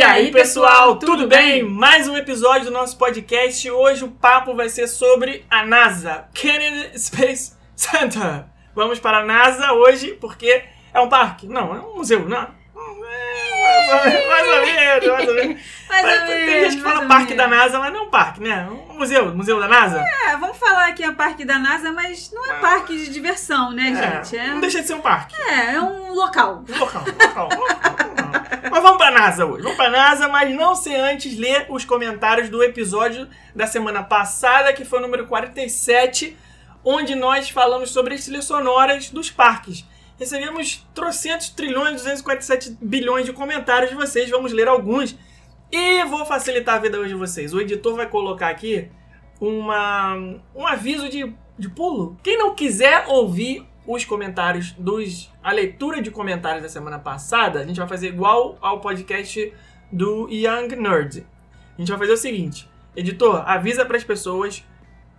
[0.00, 1.62] E aí, pessoal, tudo bem?
[1.62, 3.70] Mais um episódio do nosso podcast.
[3.70, 8.46] Hoje o papo vai ser sobre a NASA, Kennedy Space Center.
[8.74, 10.64] Vamos para a NASA hoje porque
[10.94, 11.46] é um parque?
[11.46, 12.48] Não, é um museu, não.
[13.12, 15.60] É, mais ou menos, mais ou menos.
[15.90, 17.46] Mais ou Mas Tem gente que fala parque da.
[17.46, 18.70] NASA, mas não é um parque, né?
[18.70, 20.02] Um museu, museu da NASA.
[20.28, 23.94] É, vamos falar que é parque da NASA, mas não é parque de diversão, né,
[23.94, 24.38] gente?
[24.38, 25.34] É, É, não deixa de ser um parque.
[25.42, 26.64] é, é um local.
[26.66, 28.29] Um local, um local, um local.
[28.70, 29.62] Mas vamos pra NASA hoje.
[29.62, 34.72] Vamos pra NASA, mas não sem antes ler os comentários do episódio da semana passada,
[34.72, 36.36] que foi o número 47,
[36.84, 39.84] onde nós falamos sobre as trilhas sonoras dos parques.
[40.18, 44.30] Recebemos trocentos trilhões, 247 bilhões de comentários de vocês.
[44.30, 45.16] Vamos ler alguns.
[45.72, 47.52] E vou facilitar a vida hoje de vocês.
[47.52, 48.88] O editor vai colocar aqui
[49.40, 50.14] uma,
[50.54, 52.18] um aviso de, de pulo.
[52.22, 55.30] Quem não quiser ouvir os comentários dos.
[55.42, 59.52] a leitura de comentários da semana passada, a gente vai fazer igual ao podcast
[59.90, 61.26] do Young Nerd.
[61.76, 64.64] A gente vai fazer o seguinte: editor, avisa para as pessoas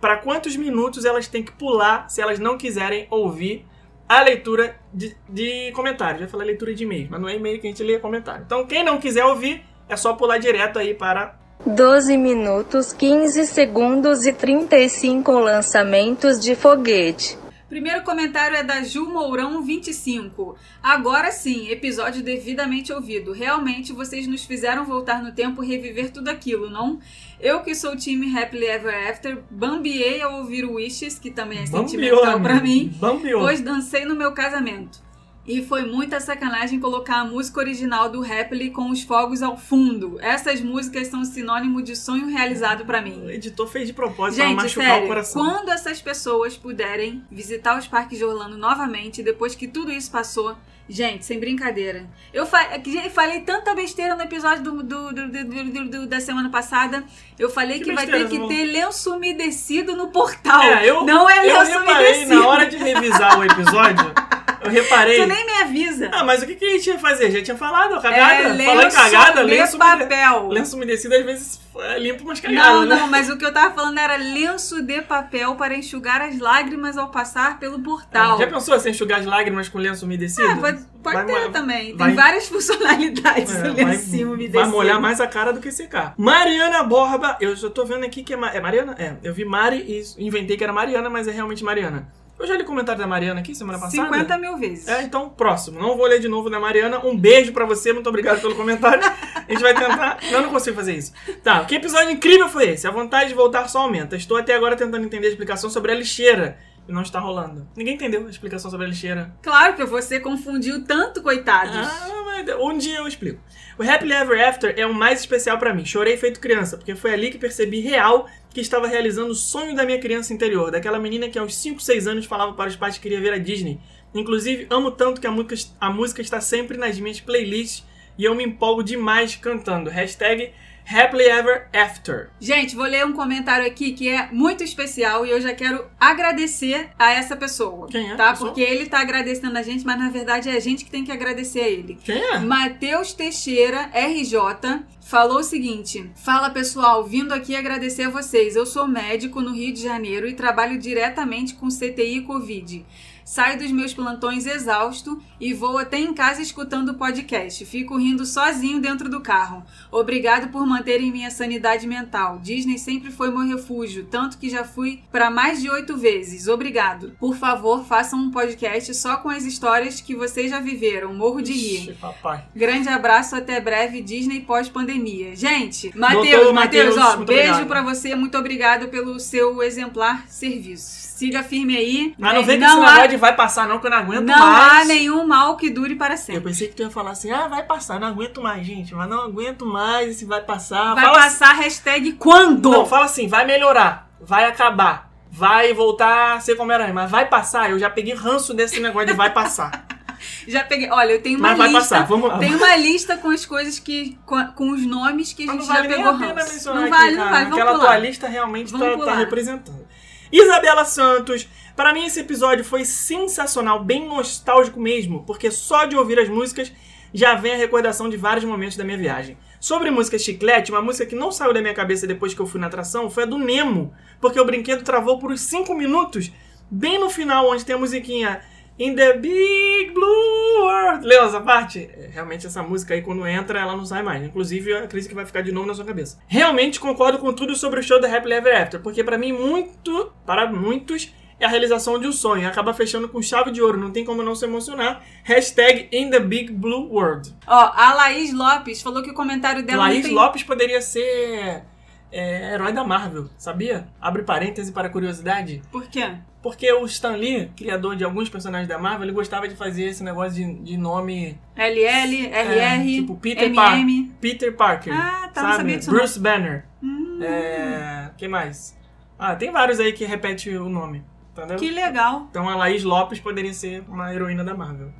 [0.00, 3.64] para quantos minutos elas têm que pular se elas não quiserem ouvir
[4.08, 6.20] a leitura de, de comentários.
[6.20, 8.42] Eu ia falar leitura de e-mail, mas não é e-mail que a gente lê comentário.
[8.44, 14.26] Então, quem não quiser ouvir, é só pular direto aí para 12 minutos, 15 segundos
[14.26, 17.38] e 35 lançamentos de foguete.
[17.72, 20.58] Primeiro comentário é da Ju Mourão 25.
[20.82, 23.32] Agora sim, episódio devidamente ouvido.
[23.32, 26.98] Realmente vocês nos fizeram voltar no tempo e reviver tudo aquilo, não?
[27.40, 31.66] Eu que sou time Happily Ever After, bambiei ao ouvir o Wishes, que também é
[31.66, 33.40] sentimental pra mim, Bambiou.
[33.40, 35.00] pois dancei no meu casamento.
[35.44, 40.16] E foi muita sacanagem colocar a música original do Happily com os fogos ao fundo.
[40.20, 43.24] Essas músicas são sinônimo de sonho realizado pra mim.
[43.26, 45.42] O editor fez de propósito pra Gente, machucar sério, o coração.
[45.44, 50.56] quando essas pessoas puderem visitar os parques de Orlando novamente, depois que tudo isso passou,
[50.88, 52.06] gente, sem brincadeira.
[52.32, 57.02] Eu fa- é falei tanta besteira no episódio do, do- do- do- da semana passada.
[57.36, 58.46] Eu falei Que que, vai ter que Simão?
[58.48, 60.62] ter lenço umedecido no portal.
[60.62, 62.34] É, eu, Não é eu lenço reparei umedecido.
[62.40, 64.12] na hora de revisar o episódio.
[64.64, 65.20] Eu reparei.
[65.20, 66.08] Tu nem me avisa.
[66.12, 67.30] Ah, mas o que, que a gente ia fazer?
[67.30, 68.22] Já tinha falado, cagada.
[68.22, 70.48] é Falando lenço cagada, de lenço, papel.
[70.48, 72.64] lenço umedecido às vezes é, limpa umas cagadas.
[72.72, 72.96] Não, né?
[72.96, 76.96] não, mas o que eu tava falando era lenço de papel para enxugar as lágrimas
[76.96, 78.38] ao passar pelo portal.
[78.38, 80.48] Já pensou você enxugar as lágrimas com lenço umedecido?
[80.48, 81.96] Ah, pode, pode Vai ter molhar- também.
[81.96, 84.70] vai- Tem várias funcionalidades É, o vai, lencinho vai umedecido.
[84.70, 86.14] molhar mais a cara do que secar.
[86.16, 88.94] Mariana Borba, eu já tô vendo aqui que é, é Mariana?
[88.98, 92.08] É, eu vi Mari e inventei que era Mariana, mas é realmente Mariana.
[92.38, 94.02] Eu já li comentário da Mariana aqui semana passada.
[94.04, 94.88] 50 mil vezes.
[94.88, 95.78] É, então, próximo.
[95.78, 97.04] Não vou ler de novo da Mariana.
[97.04, 99.02] Um beijo pra você, muito obrigado pelo comentário.
[99.04, 100.18] A gente vai tentar.
[100.24, 101.12] Não, eu não consigo fazer isso.
[101.42, 102.86] Tá, que episódio incrível foi esse?
[102.86, 104.16] A vontade de voltar só aumenta.
[104.16, 106.58] Estou até agora tentando entender a explicação sobre a lixeira.
[106.88, 107.68] E não está rolando.
[107.76, 109.32] Ninguém entendeu a explicação sobre a lixeira.
[109.40, 111.76] Claro que você confundiu tanto, coitados.
[111.76, 113.40] Ah, mas um dia eu explico.
[113.78, 115.84] O Happily Ever After é o mais especial pra mim.
[115.84, 119.84] Chorei feito criança, porque foi ali que percebi real que estava realizando o sonho da
[119.84, 123.02] minha criança interior, daquela menina que aos 5, 6 anos falava para os pais que
[123.02, 123.80] queria ver a Disney.
[124.14, 127.84] Inclusive, amo tanto que a música, a música está sempre nas minhas playlists
[128.18, 129.88] e eu me empolgo demais cantando.
[129.88, 130.52] Hashtag
[130.88, 132.30] Happily Ever After.
[132.40, 136.90] Gente, vou ler um comentário aqui que é muito especial e eu já quero agradecer
[136.98, 137.88] a essa pessoa.
[137.88, 138.30] Quem é Tá?
[138.30, 138.50] pessoa?
[138.50, 141.12] Porque ele tá agradecendo a gente, mas na verdade é a gente que tem que
[141.12, 141.98] agradecer a ele.
[142.04, 142.38] Quem é?
[142.38, 148.56] Matheus Teixeira, RJ, falou o seguinte: Fala pessoal, vindo aqui agradecer a vocês.
[148.56, 152.84] Eu sou médico no Rio de Janeiro e trabalho diretamente com CTI e Covid.
[153.24, 157.64] Saio dos meus plantões exausto e vou até em casa escutando o podcast.
[157.64, 159.64] Fico rindo sozinho dentro do carro.
[159.90, 162.38] Obrigado por manterem minha sanidade mental.
[162.42, 166.48] Disney sempre foi meu refúgio, tanto que já fui para mais de oito vezes.
[166.48, 167.12] Obrigado.
[167.18, 171.14] Por favor, façam um podcast só com as histórias que vocês já viveram.
[171.14, 171.90] Morro de rir.
[171.90, 172.44] Ixi, papai.
[172.54, 175.34] Grande abraço, até breve, Disney pós-pandemia.
[175.36, 181.11] Gente, Matheus, Matheus, ó, beijo pra você, muito obrigado pelo seu exemplar serviço.
[181.22, 182.14] Siga firme aí.
[182.18, 182.46] Mas não né?
[182.46, 184.82] vem que esse há, negócio de vai passar, não, que eu não aguento não mais.
[184.82, 186.40] há nenhum mal que dure para Eu sempre.
[186.40, 189.20] pensei que tu ia falar assim, ah, vai passar, não aguento mais, gente, mas não
[189.20, 190.96] aguento mais, esse vai passar.
[190.96, 192.72] Vai Fala passar hashtag quando?
[192.72, 197.08] Não, fala assim, vai melhorar, vai acabar, vai voltar a ser como era antes, mas
[197.08, 197.70] vai passar.
[197.70, 199.86] Eu já peguei ranço desse negócio de vai passar.
[200.46, 200.88] Já peguei.
[200.88, 201.80] Olha, eu tenho uma Mas vai lista.
[201.80, 202.38] passar, vamos lá.
[202.38, 204.16] Tem uma lista com as coisas que.
[204.24, 206.72] com, com os nomes que a gente não vale já pegou ranço.
[206.72, 207.30] Não aqui, vale, não cara.
[207.30, 207.44] vale.
[207.44, 207.86] Vamos Aquela pular.
[207.86, 209.84] tua lista realmente Vamos tá, tá representando.
[210.32, 211.46] Isabela Santos.
[211.76, 216.72] Para mim esse episódio foi sensacional, bem nostálgico mesmo, porque só de ouvir as músicas
[217.12, 219.36] já vem a recordação de vários momentos da minha viagem.
[219.60, 222.58] Sobre música chiclete, uma música que não saiu da minha cabeça depois que eu fui
[222.58, 226.32] na atração foi a do Nemo, porque o brinquedo travou por uns 5 minutos,
[226.70, 228.40] bem no final, onde tem a musiquinha
[228.82, 231.06] in the big blue world.
[231.06, 231.88] Leu essa parte?
[231.96, 234.22] É, Realmente essa música aí, quando entra, ela não sai mais.
[234.24, 236.18] Inclusive, a crise que vai ficar de novo na sua cabeça.
[236.26, 240.12] Realmente concordo com tudo sobre o show da Happily Ever After, porque pra mim, muito,
[240.26, 242.46] para muitos, é a realização de um sonho.
[242.48, 245.02] Acaba fechando com chave de ouro, não tem como não se emocionar.
[245.22, 247.32] Hashtag in the big blue world.
[247.46, 250.14] Ó, a Laís Lopes falou que o comentário dela Laís tem...
[250.14, 251.62] Lopes poderia ser
[252.10, 253.86] é, herói da Marvel, sabia?
[254.00, 255.62] Abre parêntese para curiosidade.
[255.70, 256.16] Por quê?
[256.42, 260.02] Porque o Stan Lee, criador de alguns personagens da Marvel, ele gostava de fazer esse
[260.02, 261.38] negócio de, de nome.
[261.56, 262.42] LL, é,
[262.78, 264.12] RR, tipo Peter, Par MM.
[264.20, 264.92] Peter Parker.
[264.92, 265.56] Ah, tá, não sabe?
[265.58, 266.64] sabia disso Bruce Banner.
[266.82, 268.10] Hum, É.
[268.18, 268.76] Quem mais?
[269.18, 271.04] Ah, tem vários aí que repete o nome.
[271.32, 271.56] Entendeu?
[271.56, 272.26] Que legal.
[272.28, 274.90] Então a Laís Lopes poderia ser uma heroína da Marvel.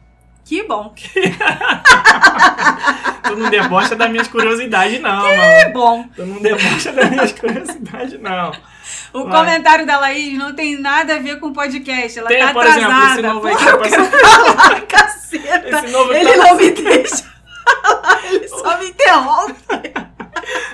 [0.45, 0.95] Que bom.
[3.25, 5.73] Tu não debocha das minhas curiosidades, não, Que mano.
[5.73, 6.05] bom.
[6.15, 8.53] Tu não debocha das minhas curiosidades, não.
[9.13, 9.39] O Vai.
[9.41, 12.19] comentário da Laís não tem nada a ver com o podcast.
[12.19, 13.13] Ela Tem, tá por exemplo, atrasada.
[13.13, 15.69] esse novo Pô, que tá eu quero falar, caceta.
[15.69, 17.25] Esse novo Ele tá não me deixa
[17.83, 19.55] falar, ele só me interrompe.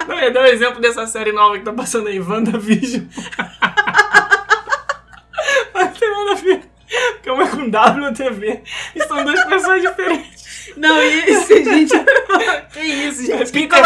[0.06, 3.05] Não, eu ia dar um exemplo dessa série nova que tá passando aí, WandaVision.
[5.75, 6.62] Não tem nada a ver.
[7.14, 7.67] Porque uma é com
[8.06, 8.62] WTV.
[8.94, 10.73] E são duas pessoas diferentes.
[10.76, 11.93] Não, isso, gente.
[12.73, 13.52] Que isso, gente?
[13.52, 13.82] Quem, colo...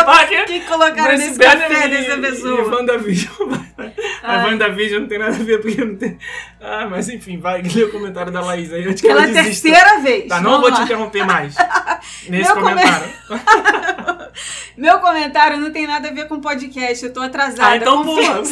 [0.46, 2.68] Quem colocaram nesse café e- dessa E pessoa?
[2.76, 3.50] WandaVision.
[4.22, 4.50] Mas Ai.
[4.52, 6.18] WandaVision não tem nada a ver, porque não tem...
[6.60, 9.68] Ah, mas enfim, vai, lê o comentário da Laís aí, antes que Pela ela desista.
[9.68, 10.28] terceira vez.
[10.28, 10.76] Tá, não vou lá.
[10.76, 11.54] te interromper mais.
[12.28, 13.08] Nesse Meu come- comentário.
[14.76, 17.04] Meu comentário não tem nada a ver com podcast.
[17.04, 17.66] Eu tô atrasada.
[17.66, 18.42] Ah, então pula.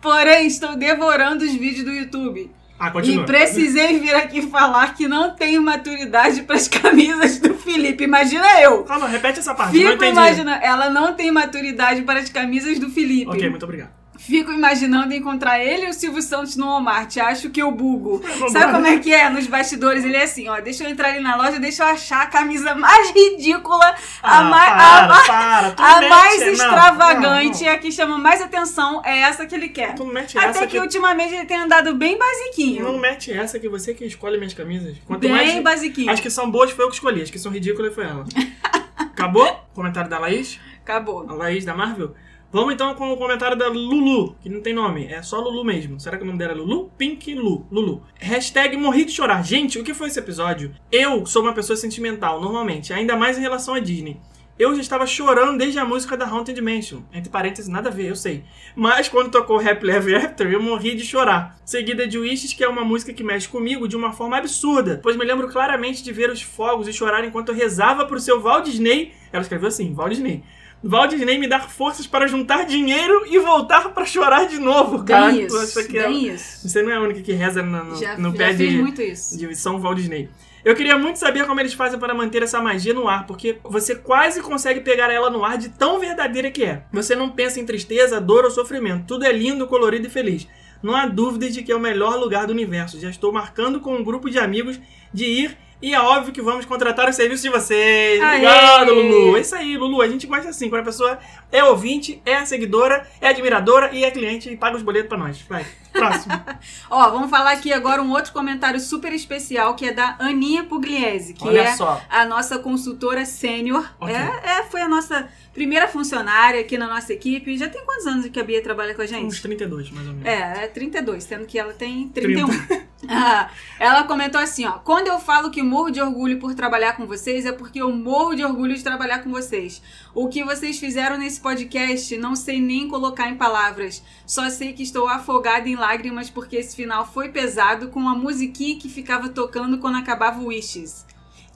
[0.00, 2.50] Porém, estou devorando os vídeos do YouTube.
[2.84, 3.22] Ah, continua.
[3.22, 8.02] E precisei vir aqui falar que não tenho maturidade para as camisas do Felipe.
[8.02, 8.82] Imagina eu.
[8.82, 10.10] Calma, repete essa parte, não Fico entendi.
[10.10, 10.64] imaginando.
[10.64, 13.30] Ela não tem maturidade para as camisas do Felipe.
[13.30, 14.01] Ok, muito obrigado.
[14.26, 17.16] Fico imaginando encontrar ele e o Silvio Santos no Walmart.
[17.16, 18.22] Acho que eu bugo.
[18.50, 19.28] Sabe como é que é?
[19.28, 20.60] Nos bastidores, ele é assim, ó.
[20.60, 23.84] Deixa eu entrar ali na loja, deixa eu achar a camisa mais ridícula,
[24.22, 26.06] a, Ah, mais, para, a, para.
[26.06, 29.68] A mais não, extravagante, não, e a que chama mais atenção é essa que ele
[29.68, 29.88] quer.
[29.88, 29.94] não.
[29.96, 32.84] Tu não mete Até essa que, ultimamente ele tem andado bem basiquinho.
[32.84, 34.96] Não mete essa que você que escolhe minhas camisas.
[35.04, 35.62] Quanto bem mais...
[35.62, 36.10] basiquinho.
[36.10, 38.24] As que são boas foi eu que escolhi, as que são ridículas foi ela.
[38.96, 39.66] Acabou?
[39.74, 40.60] Comentário da Laís?
[40.82, 41.26] Acabou.
[41.28, 42.14] A Laís da Marvel?
[42.52, 45.98] Vamos então com o comentário da Lulu, que não tem nome, é só Lulu mesmo.
[45.98, 46.90] Será que o nome dela é Lulu?
[46.98, 48.02] Pink Lu, Lulu.
[48.20, 49.42] Hashtag morri de chorar.
[49.42, 50.74] Gente, o que foi esse episódio?
[50.92, 54.20] Eu sou uma pessoa sentimental, normalmente, ainda mais em relação à Disney.
[54.58, 57.00] Eu já estava chorando desde a música da Haunted Mansion.
[57.10, 58.44] Entre parênteses, nada a ver, eu sei.
[58.76, 61.56] Mas quando tocou Happily Ever After, eu morri de chorar.
[61.64, 65.00] Seguida de Wishes, que é uma música que mexe comigo de uma forma absurda.
[65.02, 68.42] Pois me lembro claramente de ver os fogos e chorar enquanto eu rezava pro seu
[68.42, 69.14] Walt Disney.
[69.32, 70.44] Ela escreveu assim, Walt Disney.
[70.84, 75.04] Walt Disney me dar forças para juntar dinheiro e voltar para chorar de novo.
[75.04, 76.68] Cara, Bem isso, acha que é- bem isso.
[76.68, 79.38] Você não é a única que reza no, Já, no pé de, muito isso.
[79.38, 80.28] de São Walt Disney.
[80.64, 83.96] Eu queria muito saber como eles fazem para manter essa magia no ar, porque você
[83.96, 86.84] quase consegue pegar ela no ar de tão verdadeira que é.
[86.92, 89.04] Você não pensa em tristeza, dor ou sofrimento.
[89.06, 90.46] Tudo é lindo, colorido e feliz.
[90.80, 93.00] Não há dúvida de que é o melhor lugar do universo.
[93.00, 94.80] Já estou marcando com um grupo de amigos
[95.12, 98.22] de ir e é óbvio que vamos contratar o serviço de vocês.
[98.22, 98.36] Aê!
[98.36, 99.36] Obrigado, Lulu.
[99.36, 100.00] É isso aí, Lulu.
[100.00, 101.18] A gente gosta assim, quando a pessoa
[101.50, 105.42] é ouvinte, é seguidora, é admiradora e é cliente e paga os boletos pra nós.
[105.48, 106.32] Vai, próximo.
[106.88, 111.34] Ó, vamos falar aqui agora um outro comentário super especial que é da Aninha Pugliese,
[111.34, 112.00] que Olha é só.
[112.08, 113.84] a nossa consultora sênior.
[114.00, 114.14] Ok.
[114.14, 117.58] É, é, foi a nossa primeira funcionária aqui na nossa equipe.
[117.58, 119.24] Já tem quantos anos que a Bia trabalha com a gente?
[119.24, 120.28] Uns 32, mais ou menos.
[120.28, 122.46] É, é 32, sendo que ela tem 31.
[123.08, 124.78] Ah, ela comentou assim, ó.
[124.78, 128.34] Quando eu falo que morro de orgulho por trabalhar com vocês, é porque eu morro
[128.34, 129.82] de orgulho de trabalhar com vocês.
[130.14, 134.02] O que vocês fizeram nesse podcast, não sei nem colocar em palavras.
[134.24, 138.78] Só sei que estou afogada em lágrimas porque esse final foi pesado com a musiquinha
[138.78, 141.04] que ficava tocando quando acabava o Wishes.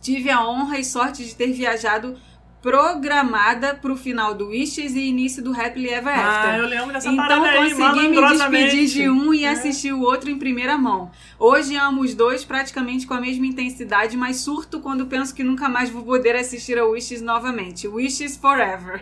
[0.00, 2.16] Tive a honra e sorte de ter viajado
[2.66, 6.50] programada pro final do Wishes e início do Happily Ever After.
[6.50, 9.50] Ah, eu lembro dessa Então aí, consegui me despedir de um e É.
[9.50, 11.08] assistir o outro em primeira mão.
[11.38, 15.68] Hoje amo os dois praticamente com a mesma intensidade, mas surto quando penso que nunca
[15.68, 17.86] mais vou poder assistir a Wishes novamente.
[17.86, 19.00] Wishes Forever.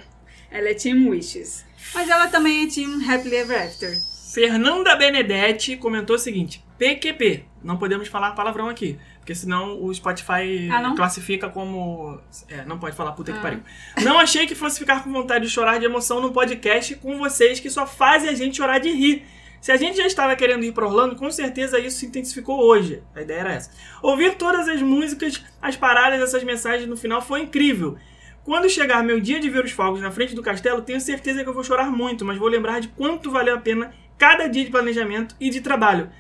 [0.51, 1.65] Ela é Team Wishes.
[1.95, 4.14] Mas ela também é Team Happily Ever After.
[4.35, 7.45] Fernanda Benedetti comentou o seguinte: PQP.
[7.63, 12.21] Não podemos falar palavrão aqui, porque senão o Spotify Ah, classifica como.
[12.49, 13.43] É, não pode falar puta que Ah.
[13.43, 13.61] pariu.
[14.03, 17.61] Não achei que fosse ficar com vontade de chorar de emoção num podcast com vocês
[17.61, 19.25] que só fazem a gente chorar de rir.
[19.61, 23.03] Se a gente já estava querendo ir para Orlando, com certeza isso se intensificou hoje.
[23.15, 23.71] A ideia era essa.
[24.03, 27.97] Ouvir todas as músicas, as paradas, essas mensagens no final foi incrível.
[28.43, 31.49] Quando chegar meu dia de ver os fogos na frente do castelo, tenho certeza que
[31.49, 34.71] eu vou chorar muito, mas vou lembrar de quanto valeu a pena cada dia de
[34.71, 36.11] planejamento e de trabalho.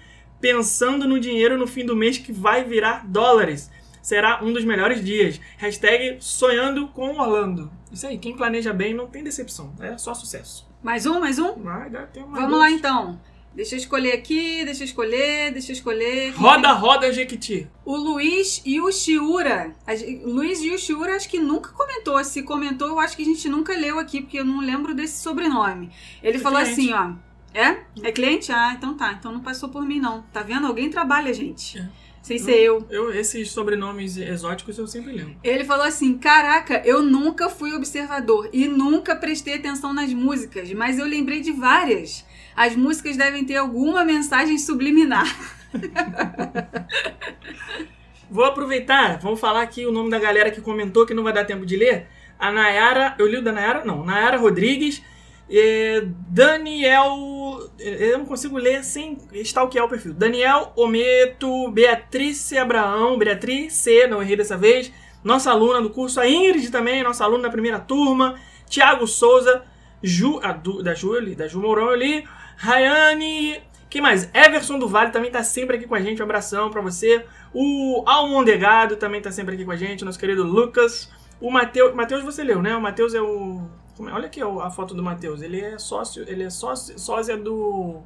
[0.40, 3.70] pensando no dinheiro no fim do mês que vai virar dólares.
[4.02, 5.40] Será um dos melhores dias.
[5.56, 7.72] Hashtag sonhando com Orlando.
[7.90, 9.72] Isso aí, quem planeja bem não tem decepção.
[9.80, 10.68] É só sucesso.
[10.82, 11.54] Mais um, mais um?
[11.62, 12.70] Vai, dá tempo mais Vamos dois.
[12.72, 13.18] lá então.
[13.54, 16.32] Deixa eu escolher aqui, deixa eu escolher, deixa eu escolher.
[16.32, 17.66] Roda, roda, Jequiti.
[17.84, 19.74] O Luiz Yushiura.
[19.86, 22.22] A gen- Luiz Yushiura acho que nunca comentou.
[22.24, 25.22] Se comentou, eu acho que a gente nunca leu aqui, porque eu não lembro desse
[25.22, 25.90] sobrenome.
[26.22, 27.12] Ele É falou assim, ó.
[27.54, 27.76] É?
[28.02, 28.50] É cliente?
[28.50, 29.12] Ah, então tá.
[29.12, 30.22] Então não passou por mim, não.
[30.32, 30.66] Tá vendo?
[30.66, 31.78] Alguém trabalha, gente.
[31.78, 31.88] É.
[32.20, 32.86] Sem ser eu.
[32.88, 35.36] Eu, esses sobrenomes exóticos eu sempre lembro.
[35.44, 40.98] Ele falou assim: Caraca, eu nunca fui observador e nunca prestei atenção nas músicas, mas
[40.98, 42.24] eu lembrei de várias.
[42.56, 45.26] As músicas devem ter alguma mensagem subliminar.
[48.30, 51.44] Vou aproveitar, vamos falar aqui o nome da galera que comentou que não vai dar
[51.44, 52.06] tempo de ler.
[52.38, 53.84] A Nayara, eu li o da Nayara?
[53.84, 55.02] Não, Nayara Rodrigues,
[56.28, 60.14] Daniel, eu não consigo ler sem stalkear o perfil.
[60.14, 64.92] Daniel Ometo, Beatriz Abraão, Beatriz C, não errei dessa vez.
[65.22, 68.34] Nossa aluna do curso, a Ingrid também, nossa aluna da primeira turma.
[68.68, 69.62] Tiago Souza,
[70.02, 72.24] Ju, Du- da Ju, da Ju Mourão eu li.
[72.56, 74.28] Rayane, quem mais?
[74.34, 77.24] Everson do Vale também tá sempre aqui com a gente, um abração pra você.
[77.52, 81.10] O Almondegado também tá sempre aqui com a gente, nosso querido Lucas.
[81.40, 82.76] O Matheus, Matheus você leu, né?
[82.76, 83.62] O Matheus é o...
[83.98, 88.00] Olha aqui a foto do Matheus, ele é sócio, ele é sócio, sósia do...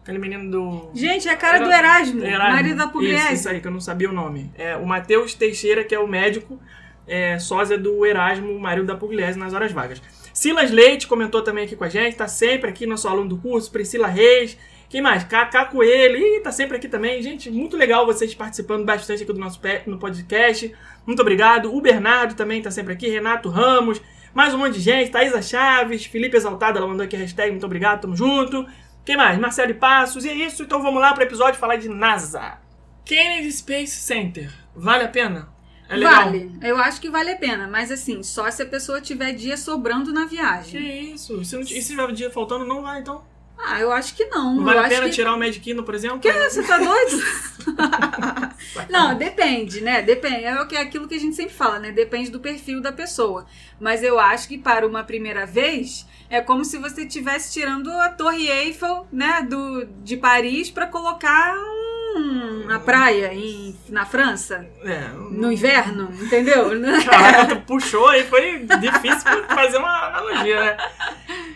[0.00, 0.90] Aquele menino do...
[0.94, 2.52] Gente, é a cara Era- do Erasmo, Erasmo.
[2.54, 3.32] marido da Isso, Pugliese.
[3.34, 4.50] isso aí, que eu não sabia o nome.
[4.56, 6.58] É, o Matheus Teixeira, que é o médico,
[7.06, 10.00] é, sósia do Erasmo, marido da Pugliese, nas horas vagas.
[10.32, 13.70] Silas Leite comentou também aqui com a gente, tá sempre aqui, nosso aluno do curso.
[13.72, 14.56] Priscila Reis.
[14.88, 15.24] Quem mais?
[15.24, 16.16] Cacá Coelho.
[16.16, 17.20] Ih, tá sempre aqui também.
[17.20, 20.72] Gente, muito legal vocês participando bastante aqui do nosso no podcast.
[21.04, 21.74] Muito obrigado.
[21.74, 23.08] O Bernardo também tá sempre aqui.
[23.08, 24.00] Renato Ramos.
[24.38, 25.10] Mais um monte de gente.
[25.10, 26.06] Thaisa Chaves.
[26.06, 27.50] Felipe Exaltado, ela mandou aqui a hashtag.
[27.50, 28.64] Muito obrigado, tamo junto.
[29.04, 29.36] Quem mais?
[29.36, 30.24] Marcelo Passos.
[30.24, 32.56] E é isso, então vamos lá pro episódio falar de NASA.
[33.04, 34.48] Kennedy Space Center.
[34.76, 35.48] Vale a pena?
[35.88, 36.26] É legal?
[36.26, 39.56] Vale, eu acho que vale a pena, mas assim, só se a pessoa tiver dia
[39.56, 41.14] sobrando na Que viagem.
[41.14, 41.44] isso?
[41.44, 43.24] Se não, e se tiver dia faltando, não vai então?
[43.58, 44.56] Ah, eu acho que não.
[44.56, 45.12] Não vale a pena que...
[45.14, 46.20] tirar o Medikino, por exemplo?
[46.20, 46.32] Que?
[46.32, 47.22] Você tá doido?
[48.88, 50.00] não, depende, né?
[50.02, 50.44] Depende.
[50.44, 51.90] É que- aquilo que a gente sempre fala, né?
[51.92, 53.46] Depende do perfil da pessoa.
[53.80, 58.10] Mas eu acho que para uma primeira vez é como se você estivesse tirando a
[58.10, 61.54] Torre Eiffel, né, do, de Paris para colocar
[62.16, 65.08] um, na praia em, na França É.
[65.30, 66.70] no inverno, entendeu?
[67.04, 70.76] Caraca, tu puxou aí, foi difícil fazer uma analogia, né?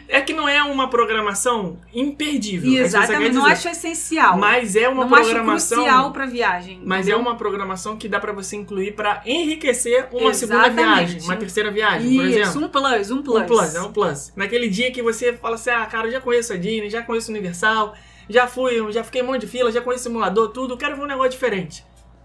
[0.09, 2.69] É que não é uma programação imperdível.
[2.71, 3.53] é isso Exatamente, não dizer.
[3.55, 4.37] acho essencial.
[4.37, 5.79] Mas é uma não acho programação.
[5.79, 6.83] crucial para viagem.
[6.85, 7.19] Mas é entendeu?
[7.21, 10.97] uma programação que dá pra você incluir pra enriquecer uma segunda Exatamente.
[11.07, 12.49] viagem, uma terceira viagem, por exemplo.
[12.51, 13.43] Isso, um plus, um plus.
[13.43, 14.33] Um plus, é um plus.
[14.37, 17.31] Naquele dia que você fala assim, ah, cara, eu já conheço a Disney, já conheço
[17.31, 17.95] o Universal,
[18.29, 21.03] já fui, já fiquei um monte de fila, já conheço o simulador, tudo, quero ver
[21.03, 21.85] um negócio diferente.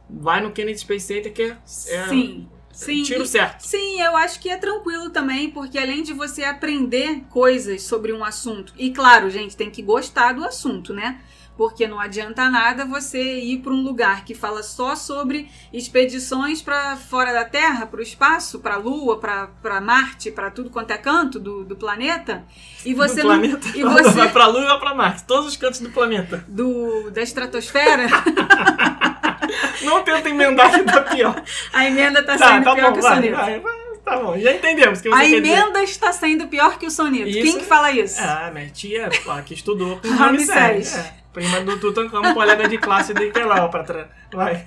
[0.10, 1.58] Vai no Kennedy Space Center que é,
[1.90, 3.04] é Sim, sim.
[3.04, 3.62] tiro certo.
[3.62, 8.24] Sim, eu acho que é tranquilo também, porque além de você aprender coisas sobre um
[8.24, 11.20] assunto, e claro, gente, tem que gostar do assunto, né?
[11.58, 16.96] Porque não adianta nada você ir para um lugar que fala só sobre expedições para
[16.96, 20.98] fora da Terra, para o espaço, para a Lua, para Marte, para tudo quanto é
[21.00, 22.46] canto do, do planeta,
[22.86, 25.48] e você do não planeta, e você vai pra Lua e vai pra Marte, todos
[25.48, 26.46] os cantos do planeta.
[26.48, 28.06] do da estratosfera,
[29.82, 31.42] Não tenta emendar que tá pior.
[31.74, 33.36] a emenda tá, Tá, saindo tá pior bom, que o vai, soneto.
[33.36, 33.74] vai, vai,
[34.04, 37.30] tá bom, já entendemos o que você A emenda está saindo pior que o soneto.
[37.30, 38.20] Isso Quem que fala isso?
[38.22, 40.50] Ah, minha tia, ó, que estudou com Ramsés.
[40.50, 40.96] Ramsés.
[40.98, 44.08] É, prima do Tutankhamon, colega de classe de Kelau pra trás.
[44.34, 44.66] Vai.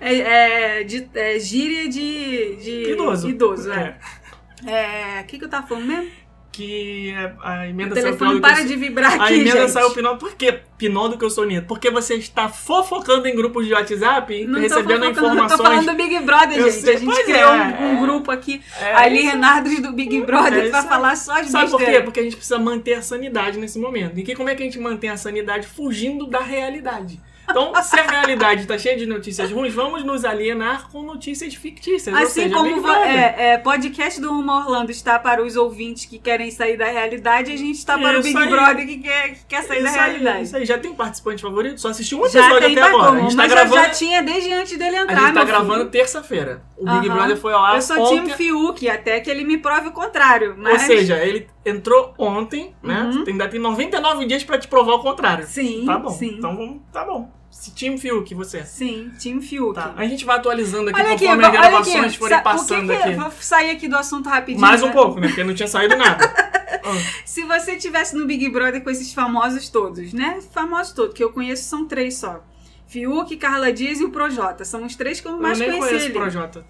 [0.00, 3.28] É, é, de, é gíria de, de Idoso.
[3.28, 3.96] idoso, É.
[4.66, 5.20] é.
[5.20, 6.10] O que, que eu tava falando mesmo?
[6.56, 9.70] Que a O emenda saiu pior telefone para o- de vibrar A aqui, emenda gente.
[9.72, 10.16] saiu pior.
[10.18, 11.66] Por que pior do que o soneto?
[11.66, 15.50] Porque você está fofocando em grupos de WhatsApp Não recebendo informações.
[15.50, 16.82] Eu tô falando do Big Brother, Eu gente.
[16.84, 18.00] sei, a gente criou é, um, um é.
[18.06, 21.70] grupo aqui, É, ali, Renardos do Big Brother, É pra isso falar só as Sabe
[21.72, 22.00] por quê?
[22.02, 24.16] Porque a gente precisa manter a sanidade nesse momento.
[24.20, 27.20] E que, como é que a gente mantém a sanidade fugindo da realidade?
[27.48, 32.14] Então, se a realidade está cheia de notícias ruins, vamos nos alienar com notícias fictícias.
[32.14, 36.50] Assim seja, como é, é, podcast do Rumo Orlando está para os ouvintes que querem
[36.50, 38.48] sair da realidade, a gente está para o Isso Big aí.
[38.48, 40.42] Brother que quer, que quer sair da Isso aí, realidade.
[40.42, 40.64] isso aí.
[40.64, 41.80] Já tem participante favorito?
[41.80, 43.06] Só assisti um episódio até agora.
[43.08, 45.32] como, a gente tá já- gravando, já tinha desde antes dele a entrar, gente tá
[45.34, 46.62] meu gravando terça-feira.
[46.76, 47.14] O Big Aham.
[47.16, 48.22] Brother foi ao ar Eu sou ontem.
[48.22, 50.54] time Fiuk, até que ele me prove o contrário.
[50.58, 50.72] Mas...
[50.74, 53.02] Ou seja, ele entrou ontem, né?
[53.02, 53.24] Uhum.
[53.26, 55.46] Ainda tem 99 dias pra te provar o contrário.
[55.46, 56.10] Sim, Tá bom.
[56.10, 56.36] sim.
[56.38, 57.30] Então vamos, tá bom.
[57.50, 58.64] Se Team Fiuk, você.
[58.64, 59.74] Sim, time Fiuk.
[59.74, 59.94] Tá.
[59.96, 62.18] A gente vai atualizando aqui Olha aqui, conforme as olha gravações aqui.
[62.18, 63.18] forem Sa- passando o que que, aqui.
[63.20, 64.60] Vou sair aqui do assunto rapidinho.
[64.60, 64.92] Mais um né?
[64.92, 65.28] pouco, né?
[65.28, 66.24] Porque não tinha saído nada.
[67.24, 70.40] Se você tivesse no Big Brother com esses famosos todos, né?
[70.52, 72.42] Famosos todos, que eu conheço são três só.
[72.94, 74.64] Fiuk, Carla Dias e o Projota.
[74.64, 76.12] São os três que eu mais eu nem conheci conheço o.
[76.20, 76.64] Projota.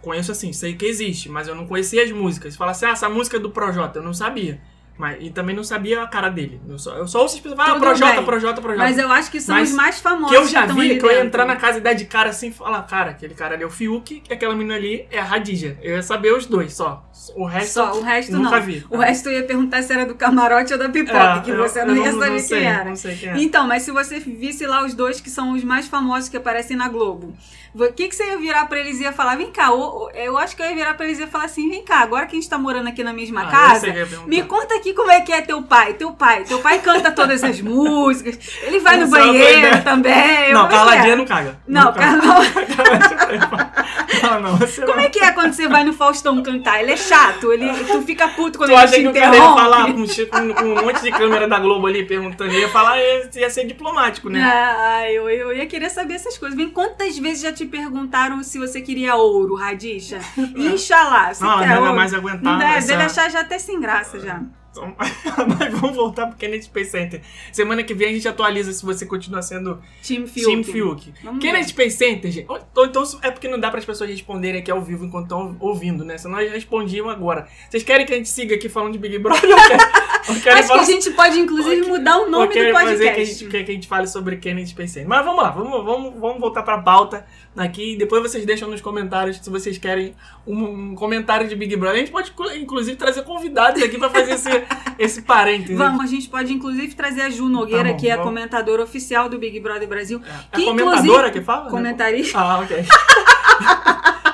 [0.00, 2.56] Conheço assim, sei que existe, mas eu não conhecia as músicas.
[2.56, 4.58] Fala assim, ah, essa música é do Projota, eu não sabia.
[4.98, 6.60] Mas, e também não sabia a cara dele.
[6.68, 8.24] Eu só, eu só ouço as pessoas falar, ah, Projota, bem.
[8.24, 8.82] Projota, Projota.
[8.84, 11.04] Mas eu acho que são Mas os mais famosos que eu já estão vi, que
[11.04, 13.54] eu ia entrar na casa e dar de cara assim e falar, cara, aquele cara
[13.54, 15.76] ali é o Fiuk e aquela menina ali é a Radija.
[15.82, 17.04] Eu ia saber os dois só.
[17.34, 18.62] O resto, Só, o resto nunca não.
[18.62, 18.86] vi.
[18.88, 21.56] O resto eu ia perguntar se era do camarote ou da pipoca, É, que eu-
[21.58, 22.84] você eu não ia saber sei, quem era.
[22.84, 23.42] Não sei quem.
[23.42, 26.76] Então, mas se você visse lá os dois que são os mais famosos que aparecem
[26.76, 27.34] na Globo,
[27.74, 29.36] o que, que você ia virar pra eles e ia falar?
[29.36, 31.68] Vem cá, ô, eu acho que eu ia virar pra eles e ia falar assim:
[31.68, 33.98] vem cá, agora que a gente tá morando aqui na mesma Ah, eu casa, que
[34.14, 35.94] eu me conta aqui como é que é teu pai.
[35.94, 39.82] Teu pai, teu pai canta todas as músicas, ele vai no é banheiro ideia.
[39.82, 40.52] também.
[40.52, 41.16] Não, é Carla é?
[41.16, 41.58] Não caga.
[41.66, 42.16] Não, caga.
[44.22, 46.80] não, não, Como é que é quando você vai no Faustão cantar?
[46.82, 49.26] Ele é chato, ele, tu fica puto quando Tu ele acha te que o cara
[49.26, 49.60] ia interrompe.
[49.60, 52.50] falar com, com- com um monte de câmera da Globo ali perguntando?
[52.50, 54.42] Ele ia falar, ia, ia ser diplomático, né?
[54.42, 56.56] Ah, eu, eu ia querer saber essas coisas.
[56.56, 60.20] Vem, quantas vezes já te perguntaram se você queria ouro, Radisha?
[60.56, 61.94] Inxalá, você Não, quer não é ouro?
[61.94, 64.40] mais aguentar Não deve, essa- deve achar já até sem graça já.
[64.76, 64.94] Então,
[65.58, 67.20] mas vamos voltar pro Kennedy Space Center.
[67.50, 70.46] Semana que vem a gente atualiza se você continua sendo Time Fiuk.
[70.46, 71.14] Team Fiuk.
[71.24, 71.70] Vamos Kennedy ver.
[71.70, 72.46] Space Center, gente.
[72.48, 75.24] Ou, ou então é porque não dá para as pessoas responderem aqui ao vivo enquanto
[75.24, 76.18] estão ouvindo, né?
[76.18, 77.48] Senão eles respondiam agora.
[77.68, 79.48] Vocês querem que a gente siga aqui falando de Big Brother?
[80.28, 83.12] Acho que a gente pode, inclusive, ou- mudar o nome do querem fazer que a,
[83.12, 83.38] podcast.
[83.44, 85.08] gente, que a gente fale sobre Kennedy Space Center.
[85.08, 87.24] Mas vamos lá, vamos, vamos, vamos voltar pra pauta
[87.56, 87.96] aqui.
[87.96, 90.14] Depois vocês deixam nos comentários se vocês querem
[90.46, 91.96] um, um comentário de Big Brother.
[91.96, 94.48] A gente pode, inclusive, trazer convidados aqui pra fazer esse,
[94.98, 95.76] esse parênteses.
[95.76, 98.82] Vamos, a gente pode inclusive trazer a Ju Nogueira, Tá bom, que é a comentadora
[98.82, 100.20] oficial do Big Brother Brasil.
[100.52, 101.64] É que, a comentadora que fala?
[101.64, 101.70] né?
[101.70, 102.38] Comentarista.
[102.38, 102.76] Ah, ok.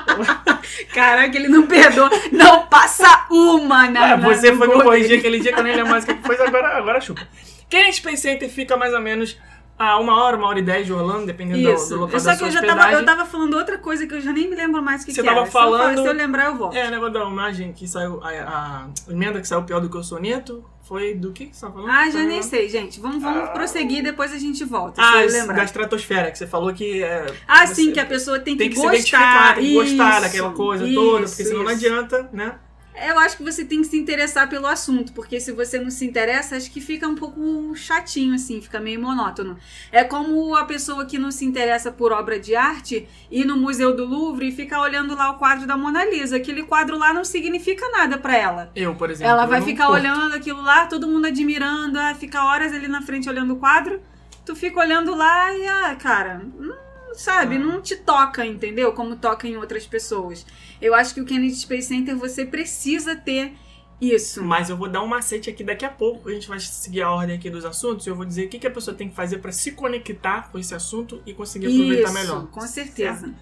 [0.93, 2.09] Caraca, ele não perdoa.
[2.31, 4.13] Não passa uma na.
[4.13, 6.35] É, na- você foi corrigir aquele dia que eu nem lembro mais o que foi,
[6.41, 7.27] agora, agora chupa.
[7.69, 9.37] Kennedy Space Center fica mais ou menos
[9.77, 11.89] a uma hora, uma hora e dez de Orlando, dependendo do, Isso.
[11.89, 14.21] do local Só da que eu já tava, eu tava falando outra coisa que eu
[14.21, 15.49] já nem me lembro mais o que, Você que tava era.
[15.49, 16.75] Se eu fa- falando- Se eu, lembrar, eu volto.
[16.75, 20.03] É, negócio da imagem que saiu, a, a emenda que saiu pior do que o
[20.03, 21.89] soneto, foi do que que você tava falando?
[21.91, 22.99] Ah, já nem sei, gente.
[22.99, 25.01] Vamos, vamos prosseguir depois a gente volta.
[25.01, 27.01] Ah, se da estratosfera, que você falou que...
[27.03, 28.93] É, Ah, sim, que a pessoa tem que, tem que se gostar.
[28.97, 31.85] identificar, tem que gostar Isso, daquela coisa toda, porque isso, senão não isso.
[31.85, 32.55] adianta, né?
[32.95, 36.05] Eu acho que você tem que se interessar pelo assunto, porque se você não se
[36.05, 39.57] interessa, acho que fica um pouco chatinho, assim, fica meio monótono.
[39.91, 43.95] É como a pessoa que não se interessa por obra de arte ir no Museu
[43.95, 46.37] do Louvre e ficar olhando lá o quadro da Mona Lisa.
[46.37, 48.71] Aquele quadro lá não significa nada pra ela.
[48.75, 49.31] Eu, por exemplo.
[49.31, 49.99] Ela vai ficar curto.
[49.99, 54.01] olhando aquilo lá, todo mundo admirando, ah, fica horas ali na frente olhando o quadro.
[54.45, 56.75] Tu fica olhando lá e, ah, cara, não,
[57.15, 57.59] sabe, Ah.
[57.59, 58.91] não te toca, entendeu?
[58.93, 60.45] Como toca em outras pessoas.
[60.81, 63.53] Eu acho que o Kennedy Space Center você precisa ter
[64.01, 64.43] isso.
[64.43, 66.27] Mas eu vou dar um macete aqui daqui a pouco.
[66.27, 68.05] A gente vai seguir a ordem aqui dos assuntos.
[68.05, 70.51] e Eu vou dizer o que, que a pessoa tem que fazer pra se conectar
[70.51, 72.47] com esse assunto e conseguir aproveitar Isso, melhor.
[72.47, 73.33] com certeza.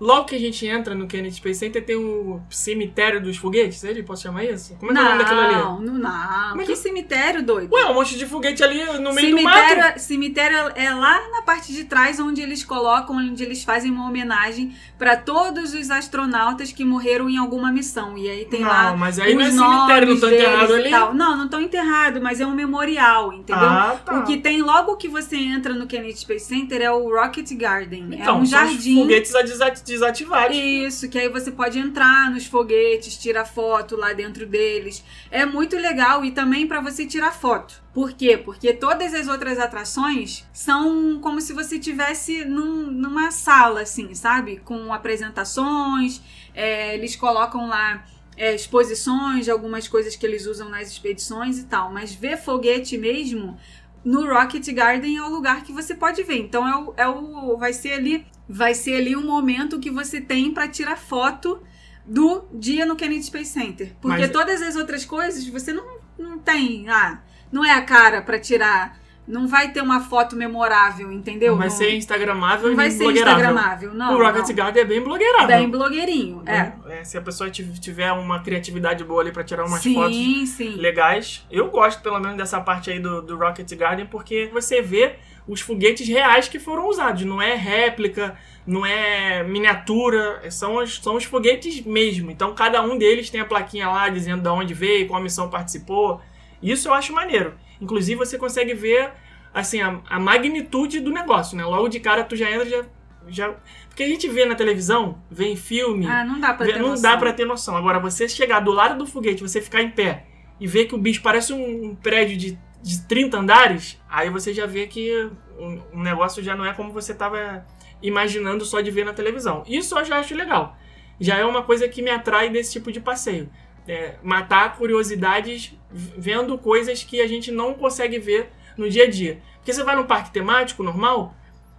[0.00, 4.02] Logo que a gente entra no Kennedy Space Center, tem o cemitério dos foguetes, ele
[4.02, 4.74] posso chamar isso?
[4.80, 5.54] Como é que é o nome daquilo ali?
[5.54, 6.48] Não, não, não.
[6.50, 7.72] Como é Que que- cemitério, doido?
[7.74, 9.58] Ué, um monte de foguete ali no meio do mato.
[9.68, 14.08] Cemitério, cemitério é lá na parte de trás onde eles colocam, onde eles fazem uma
[14.08, 18.16] homenagem para todos os astronautas que morreram em alguma missão.
[18.16, 20.66] E aí tem não, lá mas aí não é os cemitério, não nomes tô enterrado
[20.68, 20.90] deles e ali.
[20.90, 21.14] tal.
[21.14, 23.62] Não, não estão enterrados, mas é um memorial, entendeu?
[23.64, 24.18] Ah, tá.
[24.18, 28.08] O que tem logo que você entra no Kennedy Space Center é o Rocket Garden.
[28.12, 28.94] é Então, um são os jardim.
[29.02, 29.42] foguetes a
[29.90, 30.56] desativados.
[30.56, 35.04] Isso, que aí você pode entrar nos foguetes, tirar foto lá dentro deles.
[35.30, 37.82] É muito legal e também para você tirar foto.
[37.92, 38.38] Por quê?
[38.38, 44.58] Porque todas as outras atrações são como se você tivesse num- numa sala, assim, sabe?
[44.64, 46.22] Com apresentações,
[46.54, 48.04] é, eles colocam lá
[48.36, 51.92] é, exposições de algumas coisas que eles usam nas expedições e tal.
[51.92, 53.58] Mas ver foguete mesmo
[54.04, 56.38] no Rocket Garden é o lugar que você pode ver.
[56.38, 60.20] Então é o, é o vai ser ali vai ser ali um momento que você
[60.20, 61.62] tem para tirar foto
[62.04, 63.94] do dia no Kennedy Space Center.
[64.00, 65.84] Porque Mas- todas as outras coisas você não,
[66.18, 67.20] não tem, ah,
[67.52, 71.56] não é a cara para tirar, não vai ter uma foto memorável, entendeu?
[71.56, 74.14] Vai Não- ser instagramável não vai ser instagramável, não.
[74.14, 74.54] o Rocket não.
[74.56, 75.46] Garden é bem blogueirável.
[75.46, 76.72] Bem blogueirinho, é.
[76.88, 80.48] É, se a pessoa tiv- tiver uma criatividade boa ali pra tirar umas sim, fotos
[80.48, 80.70] sim.
[80.74, 81.46] legais.
[81.48, 85.16] Eu gosto, pelo menos, dessa parte aí do, do Rocket Garden, porque você vê
[85.50, 87.24] os foguetes reais que foram usados.
[87.24, 88.36] Não é réplica,
[88.66, 92.30] não é miniatura, são os, são os foguetes mesmo.
[92.30, 96.20] Então, cada um deles tem a plaquinha lá dizendo de onde veio, qual missão participou.
[96.62, 97.54] Isso eu acho maneiro.
[97.80, 99.10] Inclusive, você consegue ver,
[99.52, 101.64] assim, a, a magnitude do negócio, né?
[101.64, 102.84] Logo de cara, tu já entra, já...
[103.28, 103.54] já...
[103.88, 106.06] Porque a gente vê na televisão, vê em filme...
[106.06, 107.02] Ah, não dá pra Vê- ter não noção.
[107.10, 107.76] dá pra ter noção.
[107.76, 110.26] Agora, você chegar do lado do foguete, você ficar em pé
[110.60, 114.66] e vê que o bicho parece um prédio de, de 30 andares, aí você já
[114.66, 117.64] vê que o, o negócio já não é como você tava
[118.02, 119.62] imaginando só de ver na televisão.
[119.66, 120.76] Isso eu já acho legal.
[121.18, 123.50] Já é uma coisa que me atrai desse tipo de passeio.
[123.86, 129.40] É, matar curiosidades vendo coisas que a gente não consegue ver no dia a dia.
[129.56, 131.34] Porque você vai num parque temático normal,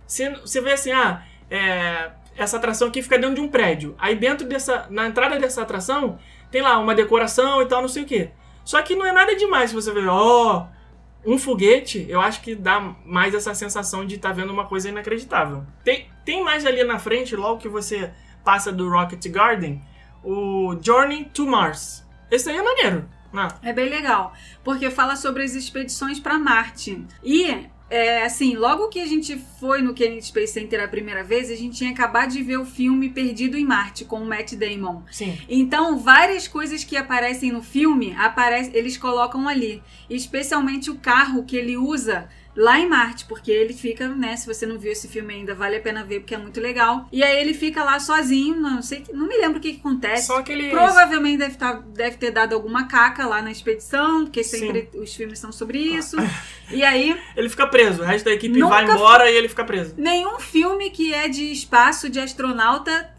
[0.05, 3.95] você, você vê assim, ah, é, essa atração aqui fica dentro de um prédio.
[3.97, 6.19] Aí dentro dessa, na entrada dessa atração,
[6.51, 8.29] tem lá uma decoração e tal, não sei o quê.
[8.63, 10.80] Só que não é nada demais se você ver, ó, oh,
[11.25, 14.89] um foguete, eu acho que dá mais essa sensação de estar tá vendo uma coisa
[14.89, 15.63] inacreditável.
[15.83, 18.11] Tem, tem mais ali na frente, logo que você
[18.43, 19.81] passa do Rocket Garden,
[20.23, 22.05] o Journey to Mars.
[22.29, 23.09] Esse aí é maneiro.
[23.31, 23.47] Né?
[23.63, 27.05] É bem legal, porque fala sobre as expedições para Marte.
[27.23, 31.51] E é, assim, logo que a gente foi no Kennedy Space Center a primeira vez,
[31.51, 35.01] a gente tinha acabado de ver o filme Perdido em Marte com o Matt Damon.
[35.11, 35.37] Sim.
[35.49, 39.83] Então, várias coisas que aparecem no filme, aparece, eles colocam ali.
[40.09, 44.35] Especialmente o carro que ele usa lá em Marte, porque ele fica, né?
[44.35, 47.07] Se você não viu esse filme ainda, vale a pena ver porque é muito legal.
[47.11, 50.27] E aí ele fica lá sozinho, não sei, não me lembro o que, que acontece.
[50.27, 54.43] Só que ele provavelmente deve, tá, deve ter dado alguma caca lá na expedição, porque
[54.43, 54.99] sempre Sim.
[54.99, 56.17] os filmes são sobre isso.
[56.73, 59.93] E aí ele fica preso, o resto da equipe vai embora e ele fica preso.
[59.97, 63.09] Nenhum filme que é de espaço de astronauta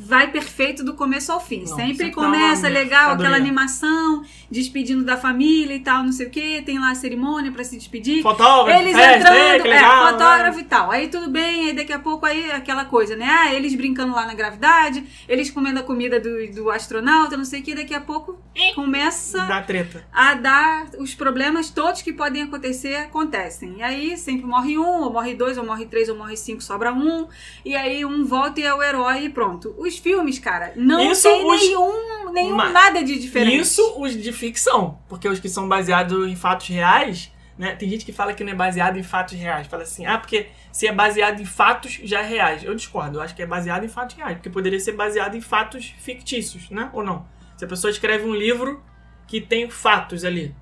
[0.00, 1.60] vai perfeito do começo ao fim.
[1.60, 6.62] Não, sempre começa legal, aquela animação, despedindo da família e tal, não sei o que,
[6.62, 8.22] tem lá a cerimônia para se despedir.
[8.22, 10.62] Fotógrafo fotógrafo, eles festa, entrando, é, legal, é, fotógrafo né?
[10.62, 10.90] e tal.
[10.90, 13.26] Aí tudo bem, aí daqui a pouco aí aquela coisa, né?
[13.28, 17.60] Ah, eles brincando lá na gravidade, eles comendo a comida do, do astronauta, não sei
[17.60, 18.38] o que, daqui a pouco
[18.74, 20.06] começa Dá treta.
[20.12, 23.76] a dar os problemas todos que podem acontecer, acontecem.
[23.78, 26.92] E aí sempre morre um, ou morre dois, ou morre três, ou morre cinco, sobra
[26.92, 27.26] um.
[27.64, 29.74] E aí um volta e é o herói e pronto.
[29.78, 31.60] Os filmes, cara, não Isso tem os...
[31.60, 32.70] nenhum, nenhum Uma...
[32.70, 33.60] nada de diferente.
[33.60, 37.74] Isso os de ficção, porque os que são baseados em fatos reais né?
[37.74, 39.66] Tem gente que fala que não é baseado em fatos reais.
[39.66, 42.62] Fala assim, ah, porque se é baseado em fatos, já é reais.
[42.62, 45.40] Eu discordo, eu acho que é baseado em fatos reais, porque poderia ser baseado em
[45.40, 46.90] fatos fictícios, né?
[46.92, 47.26] Ou não?
[47.56, 48.82] Se a pessoa escreve um livro
[49.26, 50.54] que tem fatos ali.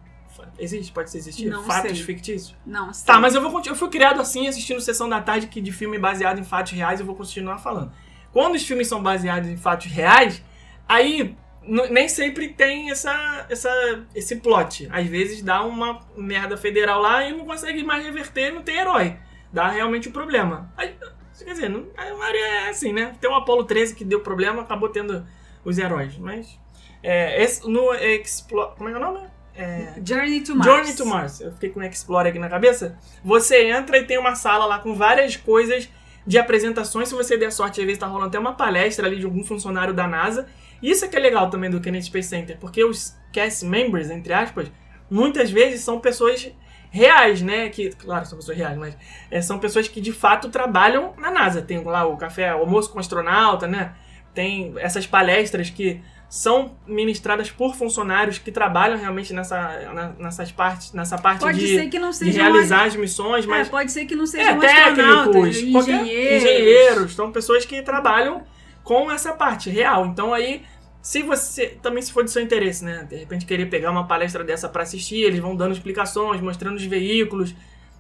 [0.58, 0.92] Existe?
[0.92, 1.46] Pode existir?
[1.46, 2.06] Não fatos sei.
[2.06, 2.56] fictícios?
[2.64, 3.06] Não sei.
[3.06, 5.98] Tá, mas eu, vou, eu fui criado assim, assistindo Sessão da Tarde, que de filme
[5.98, 7.92] baseado em fatos reais, eu vou continuar falando.
[8.32, 10.42] Quando os filmes são baseados em fatos reais,
[10.88, 14.88] aí nem sempre tem essa, essa, esse plot.
[14.90, 19.16] Às vezes dá uma merda federal lá e não consegue mais reverter, não tem herói.
[19.52, 20.72] Dá realmente o um problema.
[20.76, 20.94] Aí,
[21.38, 23.14] quer dizer, não, a é assim, né?
[23.20, 25.26] Tem o Apollo 13 que deu problema, acabou tendo
[25.64, 26.18] os heróis.
[26.18, 26.58] Mas
[27.02, 28.74] é, esse, no Explore...
[28.76, 29.34] Como é que é o nome?
[29.56, 30.70] É, Journey to Mars.
[30.70, 31.40] Journey to Mars.
[31.40, 32.98] Eu fiquei com o Explorer aqui na cabeça.
[33.24, 35.88] Você entra e tem uma sala lá com várias coisas
[36.26, 37.08] de apresentações.
[37.08, 39.94] Se você der sorte, às vezes tá rolando até uma palestra ali de algum funcionário
[39.94, 40.48] da NASA.
[40.84, 44.34] Isso é que é legal também do Kennedy Space Center, porque os cast members, entre
[44.34, 44.70] aspas,
[45.10, 46.52] muitas vezes são pessoas
[46.90, 47.70] reais, né?
[47.70, 48.94] Que, claro, são pessoas reais, mas
[49.30, 51.62] é, são pessoas que de fato trabalham na NASA.
[51.62, 53.94] Tem lá o café, o almoço com astronauta, né?
[54.34, 59.56] Tem essas palestras que são ministradas por funcionários que trabalham realmente nessa,
[59.94, 63.68] na, nessas partes, nessa parte pode de, ser que não de realizar as missões, mas
[63.68, 66.42] é, pode ser que não sejam é, técnicos, engenheiros.
[66.42, 68.42] engenheiros, são pessoas que trabalham
[68.84, 70.06] com essa parte real.
[70.06, 70.62] Então aí,
[71.04, 74.42] se você também se for de seu interesse, né, de repente querer pegar uma palestra
[74.42, 77.54] dessa para assistir, eles vão dando explicações, mostrando os veículos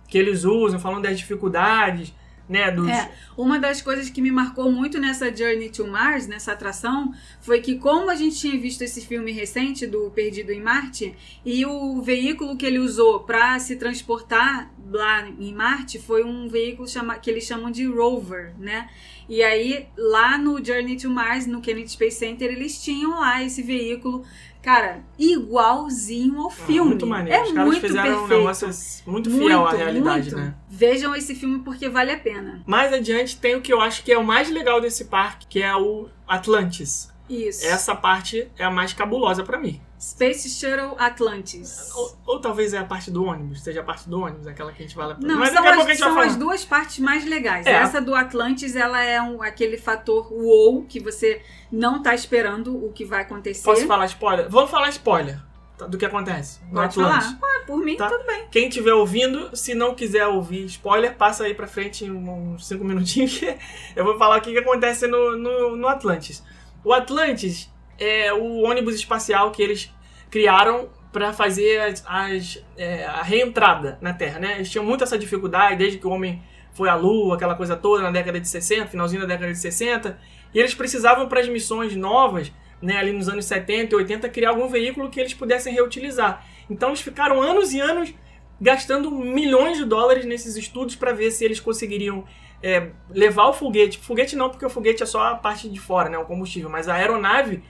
[0.08, 2.14] que eles usam, falando das dificuldades
[2.48, 2.70] né?
[2.70, 2.88] Dos...
[2.88, 7.60] É, uma das coisas que me marcou muito nessa Journey to Mars, nessa atração, foi
[7.60, 11.14] que como a gente tinha visto esse filme recente do Perdido em Marte,
[11.44, 16.86] e o veículo que ele usou para se transportar lá em Marte foi um veículo
[16.86, 18.88] chama, que eles chamam de rover, né?
[19.28, 23.62] E aí, lá no Journey to Mars, no Kennedy Space Center, eles tinham lá esse
[23.62, 24.24] veículo
[24.64, 26.88] Cara, igualzinho ao ah, filme.
[26.88, 27.38] muito maneiro.
[27.38, 28.34] É Os caras muito fizeram perfeito.
[28.34, 28.70] um negócio
[29.06, 30.36] muito fiel muito, à realidade, muito.
[30.36, 30.54] né?
[30.70, 32.62] Vejam esse filme porque vale a pena.
[32.66, 35.62] Mais adiante tem o que eu acho que é o mais legal desse parque, que
[35.62, 37.12] é o Atlantis.
[37.28, 37.66] Isso.
[37.66, 39.80] Essa parte é a mais cabulosa para mim.
[39.98, 41.90] Space Shuttle Atlantis.
[41.94, 44.82] Ou, ou, talvez é a parte do ônibus, seja a parte do ônibus, aquela que
[44.82, 47.66] a gente vai Não, Mas são, as, a gente são as duas partes mais legais.
[47.66, 47.72] É.
[47.72, 51.40] Essa do Atlantis, ela é um, aquele fator wow que você
[51.72, 53.64] não tá esperando o que vai acontecer.
[53.64, 54.46] Posso falar spoiler?
[54.50, 55.40] Vamos falar spoiler
[55.88, 57.32] do que acontece no Pode Atlantis.
[57.32, 57.52] falar.
[57.56, 58.08] Ah, por mim, Tá.
[58.10, 58.44] tudo bem.
[58.50, 63.38] Quem estiver ouvindo, se não quiser ouvir spoiler, passa aí pra frente uns 5 minutinhos
[63.38, 63.56] que
[63.96, 66.42] eu vou falar o que, que acontece no, no, no Atlantis.
[66.84, 69.90] O Atlantis é o ônibus espacial que eles
[70.30, 74.56] criaram para fazer as, as, é, a reentrada na Terra, né?
[74.56, 76.42] Eles tinham muito essa dificuldade desde que o homem
[76.74, 80.18] foi à Lua, aquela coisa toda na década de 60, finalzinho da década de 60,
[80.52, 84.50] e eles precisavam para as missões novas né, ali nos anos 70 e 80, criar
[84.50, 86.44] algum veículo que eles pudessem reutilizar.
[86.68, 88.12] Então eles ficaram anos e anos
[88.60, 92.24] gastando milhões de dólares nesses estudos para ver se eles conseguiriam
[92.64, 93.98] é, levar o foguete.
[93.98, 96.88] Foguete não, porque o foguete é só a parte de fora, né, o combustível, mas
[96.88, 97.62] a aeronave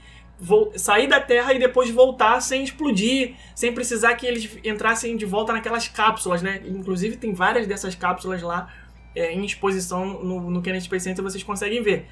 [0.77, 5.53] sair da Terra e depois voltar sem explodir, sem precisar que eles entrassem de volta
[5.53, 6.61] naquelas cápsulas, né?
[6.67, 8.73] Inclusive tem várias dessas cápsulas lá
[9.15, 12.07] é, em exposição no, no Kennedy Space Center, vocês conseguem ver.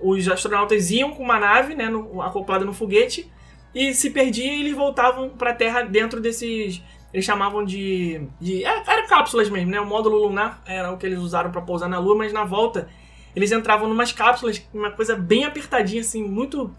[0.00, 1.88] Os astronautas iam com uma nave, né,
[2.20, 3.30] acoplada no foguete,
[3.74, 6.82] e se perdia e eles voltavam para a Terra dentro desses
[7.18, 8.20] eles chamavam de.
[8.40, 9.80] de é, era cápsulas mesmo, né?
[9.80, 12.88] O módulo lunar era o que eles usaram para pousar na Lua, mas na volta
[13.34, 16.70] eles entravam numas cápsulas, uma coisa bem apertadinha, assim, muito.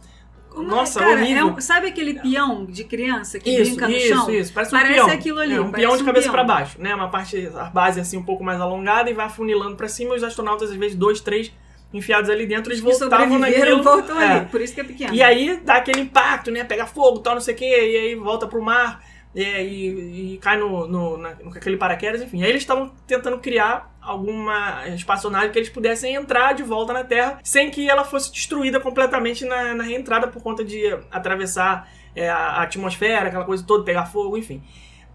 [0.56, 1.48] Nossa, é, cara, horrível.
[1.50, 4.30] É um- sabe aquele peão de criança que Isso, brinca no isso, chão?
[4.32, 4.52] isso.
[4.52, 5.10] Parece um Parece peão.
[5.10, 6.96] aquilo ali, É, um peão de um cabeça para baixo, né?
[6.96, 10.16] Uma parte, a base assim um pouco mais alongada e vai afunilando para cima.
[10.16, 11.52] E os astronautas, às vezes, dois, três
[11.94, 13.84] enfiados ali dentro, eles voltavam naquilo.
[13.84, 14.26] voltam é.
[14.26, 15.14] ali, por isso que é pequeno.
[15.14, 16.64] E aí dá aquele impacto, né?
[16.64, 19.04] Pega fogo, tal, não sei o quê, e aí volta pro mar
[19.36, 22.42] é, e, e cai no, no, na, aquele paraquedas, enfim.
[22.44, 27.40] Aí eles estavam tentando criar alguma espaçonave que eles pudessem entrar de volta na Terra
[27.44, 32.62] sem que ela fosse destruída completamente na, na reentrada por conta de atravessar é, a,
[32.64, 34.64] atmosfera, aquela coisa toda, pegar fogo, enfim.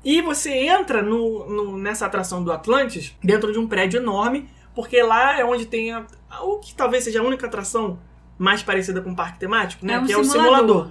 [0.04, 5.02] E você entra no, no- nessa atração do Atlantis dentro de um prédio enorme, porque
[5.02, 6.04] lá é onde tem a-
[6.42, 7.98] o que talvez seja a única atração
[8.38, 9.94] mais parecida com um parque temático, né?
[9.94, 10.56] É um que é o simulador.
[10.58, 10.90] simulador.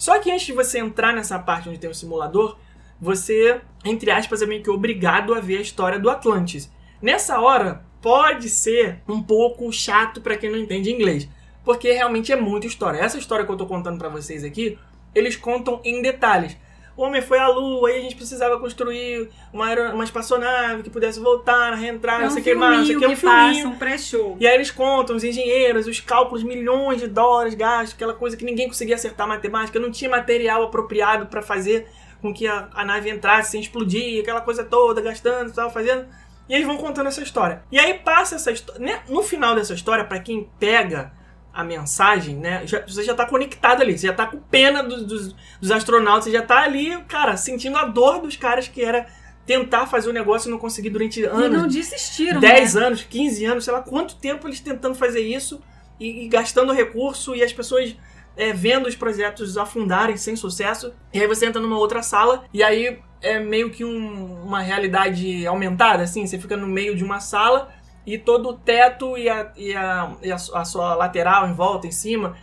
[0.00, 2.56] Só que antes de você entrar nessa parte onde tem o simulador,
[2.98, 6.72] você, entre aspas, é meio que obrigado a ver a história do Atlantis.
[7.02, 11.28] Nessa hora, pode ser um pouco chato pra quem não entende inglês,
[11.62, 12.98] porque realmente é muita história.
[12.98, 14.78] Essa história que eu tô contando pra vocês aqui,
[15.14, 16.56] eles contam em detalhes.
[17.00, 21.18] O homem foi à lua, aí a gente precisava construir uma, uma espaçonave que pudesse
[21.18, 23.16] voltar, reentrar, é não sei o que mais, não sei o que, que, é um
[23.16, 23.54] filminho.
[23.54, 24.36] passa, um pré-show.
[24.38, 28.44] E aí eles contam, os engenheiros, os cálculos, milhões de dólares gastos, aquela coisa que
[28.44, 31.88] ninguém conseguia acertar matemática, não tinha material apropriado para fazer
[32.20, 36.04] com que a, a nave entrasse sem explodir, aquela coisa toda, gastando, tal, fazendo.
[36.50, 37.62] E eles vão contando essa história.
[37.72, 38.78] E aí passa essa história.
[38.78, 39.00] Né?
[39.08, 41.12] No final dessa história, para quem pega
[41.52, 42.62] a mensagem, né?
[42.66, 46.24] já- você já tá conectado ali, você já tá com pena dos, dos, dos astronautas,
[46.24, 49.06] você já tá ali, cara, sentindo a dor dos caras que era
[49.44, 51.50] tentar fazer o negócio e não conseguir durante E anos.
[51.50, 52.86] não desistiram, 10 né?
[52.86, 55.60] anos, 15 anos, sei lá quanto tempo eles tentando fazer isso
[55.98, 57.96] e, e gastando recurso e as pessoas
[58.36, 60.94] é, vendo os projetos afundarem sem sucesso.
[61.12, 65.44] E aí você entra numa outra sala e aí é meio que um- uma realidade
[65.46, 66.24] aumentada, assim.
[66.26, 67.70] Você fica no meio de uma sala
[68.06, 71.86] e todo o teto e a, e a, e a a sua lateral em volta,
[71.86, 72.36] em cima,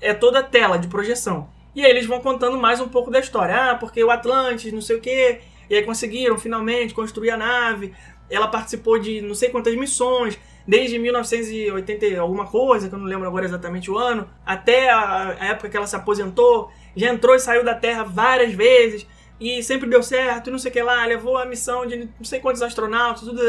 [0.00, 1.48] é toda tela de projeção.
[1.74, 3.70] E aí eles vão contando mais um pouco da história.
[3.70, 5.40] Ah, porque o Atlantis, não sei o quê.
[5.70, 7.94] E aí conseguiram finalmente construir a nave.
[8.28, 13.06] Ela participou de não sei quantas missões, desde 1980 e alguma coisa, que eu não
[13.06, 16.70] lembro agora exatamente o ano, até a época que ela se aposentou.
[16.94, 19.06] Já entrou e saiu da Terra várias vezes.
[19.44, 22.24] E sempre deu certo, e não sei o que lá, levou a missão de não
[22.24, 23.40] sei quantos astronautas, tudo.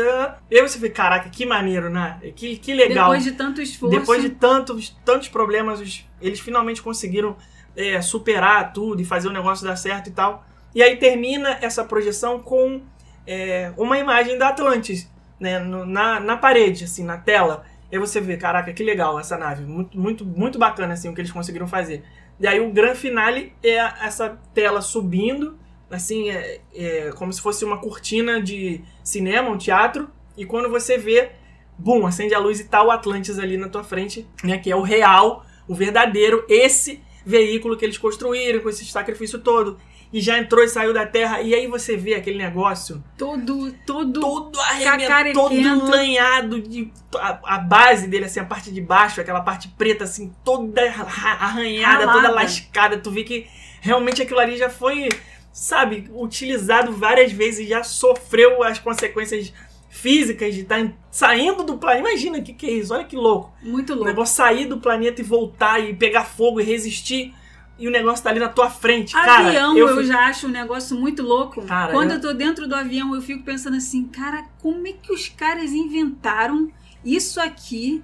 [0.50, 2.20] E aí você vê, caraca, que maneiro, né?
[2.36, 3.10] Que, que legal.
[3.12, 4.00] Depois de tanto esforço.
[4.00, 7.36] Depois de tantos, tantos problemas, eles finalmente conseguiram
[7.76, 10.44] é, superar tudo e fazer o negócio dar certo e tal.
[10.74, 12.82] E aí termina essa projeção com
[13.28, 15.08] é, uma imagem da Atlantis,
[15.40, 17.64] né, no- na, na parede, assim, na tela.
[17.92, 19.64] E aí você vê, caraca, que legal essa nave.
[19.64, 22.04] Muito, muito, muito bacana, assim, o que eles conseguiram fazer.
[22.40, 25.56] E aí o grande finale é essa tela subindo,
[25.90, 30.10] assim, é, é como se fosse uma cortina de cinema, um teatro.
[30.38, 31.32] E quando você vê,
[31.78, 34.58] bum, acende a luz e tá o Atlantis ali na tua frente, né?
[34.58, 39.78] Que é o real, o verdadeiro, esse veículo que eles construíram com esse sacrifício todo.
[40.12, 41.42] E já entrou e saiu da Terra.
[41.42, 45.50] E aí você vê aquele negócio Todo, todo, todo arrebentado, todo
[45.90, 46.62] lanhado.
[46.62, 50.84] De, a, a base dele, assim, a parte de baixo, aquela parte preta, assim, toda
[50.88, 52.98] arra- arranhada, toda lascada.
[53.00, 53.48] Tu vê que
[53.82, 55.10] realmente aquilo ali já foi,
[55.54, 59.54] sabe, utilizado várias vezes e já sofreu as consequências
[59.90, 62.10] físicas de estar saindo do planeta.
[62.10, 63.54] Imagina o que, que é isso, olha que louco.
[63.62, 64.10] muito O louco.
[64.10, 67.34] negócio sair do planeta e voltar e pegar fogo e resistir.
[67.78, 69.48] E o negócio tá ali na tua frente, cara.
[69.48, 71.62] avião eu, fico- já acho um negócio muito louco.
[71.66, 72.22] Cara, Quando eu- eu...
[72.22, 76.72] tô dentro do avião, eu fico pensando assim, cara, como é que os caras inventaram
[77.04, 78.04] isso aqui?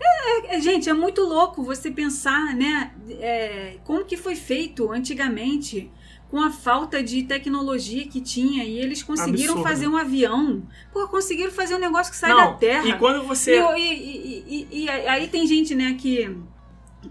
[0.00, 2.92] É, é, gente, é muito louco você pensar, né?
[3.20, 5.90] é, como que foi feito antigamente
[6.34, 9.62] com a falta de tecnologia que tinha e eles conseguiram Absurdo.
[9.62, 10.64] fazer um avião.
[10.92, 12.88] Pô, conseguiram fazer um negócio que sai Não, da Terra.
[12.88, 13.56] E quando você.
[13.56, 16.36] E, e- e- e- aí tem gente, né, que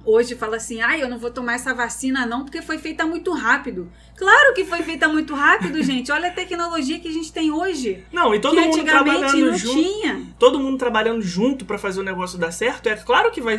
[0.04, 3.32] hoje fala assim, ai, eu não vou tomar essa vacina não, porque foi feita muito
[3.32, 3.90] rápido.
[4.18, 6.12] Claro que foi feita muito rápido, gente.
[6.12, 8.04] Olha a tecnologia que a gente tem hoje.
[8.12, 9.80] Não, e todo que mundo antigamente trabalhando não junto.
[9.82, 10.22] tinha.
[10.38, 12.88] Todo mundo trabalhando junto pra fazer o negócio dar certo.
[12.90, 13.58] É claro que vai,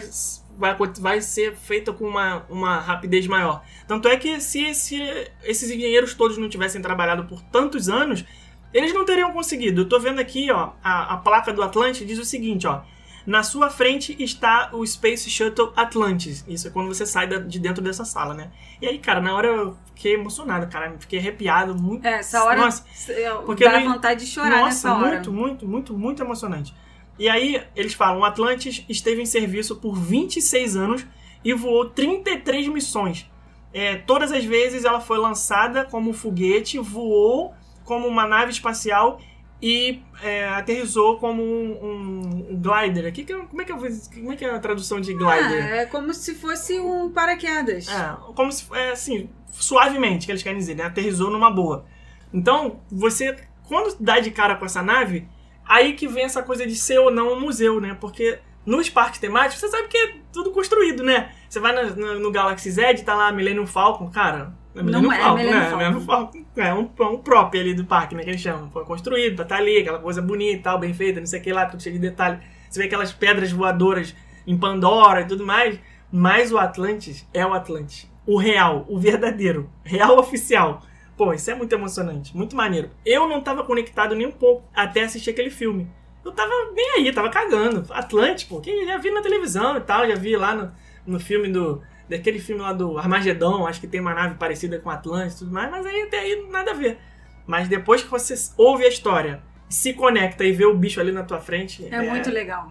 [0.59, 3.62] vai, vai ser feita com uma, uma rapidez maior.
[3.87, 8.25] Tanto é que se esse- esses engenheiros todos não tivessem trabalhado por tantos anos,
[8.73, 9.83] eles não teriam conseguido.
[9.83, 12.83] Eu tô vendo aqui, ó, a, a placa do Atlantis diz o seguinte, ó.
[13.27, 16.45] Na sua frente está o Space Shuttle Atlantis.
[16.47, 18.51] Isso é quando você sai de dentro dessa sala, né?
[18.83, 20.95] E aí, cara, na hora eu fiquei emocionado, cara.
[20.99, 21.75] Fiquei arrepiado.
[21.75, 22.05] Muito...
[22.07, 25.09] É, essa hora Nossa, é, porque dá não- vontade de chorar nossa, nessa hora.
[25.14, 26.75] muito, muito, muito, muito emocionante.
[27.18, 31.07] E aí, eles falam, o Atlantis esteve em serviço por 26 anos
[31.44, 33.31] e voou 33 missões.
[33.72, 37.53] É, todas as vezes ela foi lançada como um foguete, voou
[37.85, 39.20] como uma nave espacial
[39.61, 43.12] e é, aterrissou como um, um glider.
[43.12, 45.64] Que que eu- como, é que eu, como é que é a tradução de glider?
[45.64, 47.88] Ah, é como se fosse um paraquedas.
[47.88, 50.85] É, como se é assim, suavemente, que eles querem dizer, né?
[50.85, 51.85] Aterrizou numa boa.
[52.33, 53.37] Então, você,
[53.68, 55.27] quando dá de cara com essa nave,
[55.66, 57.96] aí que vem essa coisa de ser ou não um museu, né?
[58.00, 61.31] Porque nos parques temáticos, você sabe que é tudo construído, né?
[61.48, 64.53] Você vai na- na- no, Galaxy Z, tá lá Millennium Falcon, cara.
[64.74, 65.53] É Millennium é Falcon, né?
[65.61, 65.77] Falcon.
[65.77, 66.44] Millennium Falcon.
[66.57, 68.24] É um, é um prop ali do parque, né?
[68.24, 68.70] Que eles chamam.
[68.70, 71.42] Foi construído pra estar ali, aquela coisa bonita e tal, bem feita, não sei o
[71.42, 72.38] que lá, tudo cheio de detalhe.
[72.68, 74.14] Você vê aquelas pedras voadoras
[74.46, 75.79] em Pandora e tudo mais.
[76.11, 78.11] Mas o Atlantis é o Atlantis.
[78.27, 80.81] O real, o verdadeiro, real oficial.
[81.16, 82.90] Pô, isso é muito emocionante, muito maneiro.
[83.05, 85.88] Eu não tava conectado nem um pouco até assistir aquele filme.
[86.24, 87.85] Eu tava nem aí, tava cagando.
[87.90, 90.72] Atlantis, pô, que já vi na televisão e tal, já vi lá no,
[91.07, 91.83] no filme do.
[92.09, 95.53] Daquele filme lá do Armagedon, acho que tem uma nave parecida com Atlantis e tudo
[95.53, 96.98] mais, mas aí até aí nada a ver.
[97.46, 101.22] Mas depois que você ouve a história, se conecta e vê o bicho ali na
[101.22, 101.87] tua frente.
[101.90, 102.70] É, muito legal.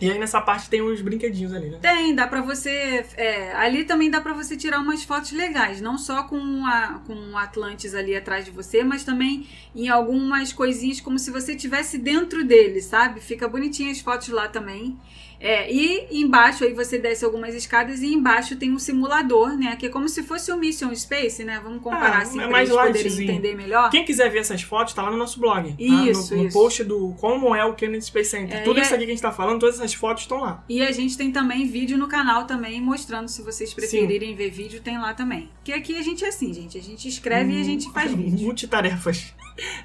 [0.00, 1.78] E aí nessa parte tem uns brinquedinhos ali, né?
[1.80, 3.04] Tem, dá pra você.
[3.16, 7.14] é, ali também dá pra você tirar umas fotos legais, não só com a com
[7.14, 11.96] o Atlantis ali atrás de você, mas também em algumas coisinhas como se você estivesse
[11.96, 13.20] dentro dele, sabe?
[13.20, 14.98] Fica bonitinha as fotos lá também.
[15.46, 19.76] É, e embaixo aí você desce algumas escadas e embaixo tem um simulador, né?
[19.76, 21.60] Que é como se fosse o Mission Space, né?
[21.62, 23.30] Vamos comparar Ah, assim é pra mais eles poderem lightzinho.
[23.30, 23.90] entender melhor.
[23.90, 25.68] Quem quiser ver essas fotos, tá lá no nosso blog.
[25.70, 25.74] tá?
[25.78, 26.58] Isso, no, no isso.
[26.58, 28.56] post do como é o Kennedy Space Center.
[28.56, 30.64] É, Tudo isso é- aqui que a gente tá falando, todas essas fotos estão lá.
[30.68, 34.80] E a gente tem também vídeo no canal também, mostrando se vocês preferirem ver vídeo,
[34.80, 35.50] tem lá também.
[35.62, 36.78] Que aqui a gente é assim, gente.
[36.78, 38.46] A gente escreve e a gente faz vídeo.
[38.46, 39.34] Multitarefas.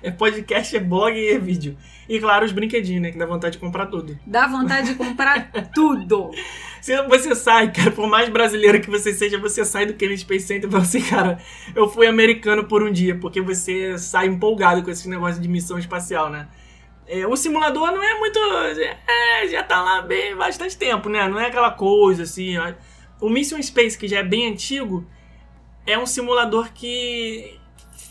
[0.01, 1.77] É podcast, é blog e é vídeo.
[2.07, 3.11] E claro, os brinquedinhos, né?
[3.11, 4.17] Que dá vontade de comprar tudo.
[4.25, 6.31] Dá vontade de comprar tudo.
[6.81, 10.47] Se você sai, cara, por mais brasileiro que você seja, você sai do Kennedy Space
[10.47, 11.39] Center e fala assim, cara,
[11.75, 15.77] eu fui americano por um dia, porque você sai empolgado com esse negócio de missão
[15.77, 16.47] espacial, né?
[17.05, 18.39] É, o simulador não é muito.
[18.39, 21.27] É, já tá lá bem bastante tempo, né?
[21.27, 22.57] Não é aquela coisa assim.
[22.57, 22.73] ó.
[23.19, 25.05] O Mission Space, que já é bem antigo,
[25.85, 27.58] é um simulador que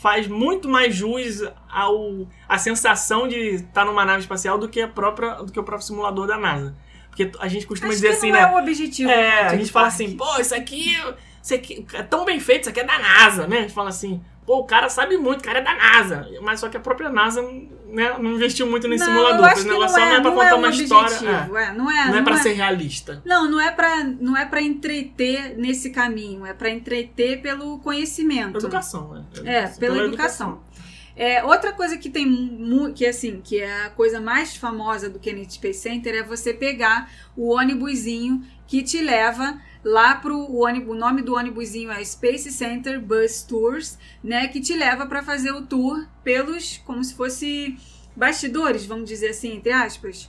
[0.00, 4.88] faz muito mais jus ao a sensação de estar numa nave espacial do que a
[4.88, 6.74] própria do que o próprio simulador da NASA.
[7.08, 8.44] Porque a gente costuma Acho dizer que assim, não né?
[8.44, 9.10] é o objetivo.
[9.10, 10.04] É, a gente fala parque.
[10.04, 10.96] assim, pô, isso aqui,
[11.42, 13.58] isso aqui é tão bem feito, isso aqui é da NASA, né?
[13.58, 16.28] A gente fala assim, pô, o cara sabe muito, o cara é da NASA.
[16.42, 17.42] Mas só que a própria NASA
[17.88, 19.38] né, não investiu muito nesse não, simulador.
[19.40, 20.58] Eu acho Esse que não negócio só é, não é pra não contar é o
[20.58, 21.16] uma história.
[21.16, 21.64] objetivo, é.
[21.64, 23.22] é, não é, Não é pra é- ser realista.
[23.24, 28.58] Não, não é pra, não é pra entreter nesse caminho, é pra entreter pelo conhecimento.
[28.58, 29.24] Educação, né?
[29.44, 30.60] É, pela, educação.
[31.16, 35.54] É, outra coisa que tem que assim, que é a coisa mais famosa do Kennedy
[35.54, 40.98] Space Center é você pegar o ônibusinho que te leva lá pro o ônibus, o
[40.98, 45.62] nome do ônibusinho é Space Center Bus Tours, né, que te leva para fazer o
[45.62, 47.76] tour pelos como se fosse
[48.16, 50.28] bastidores, vamos dizer assim, entre aspas,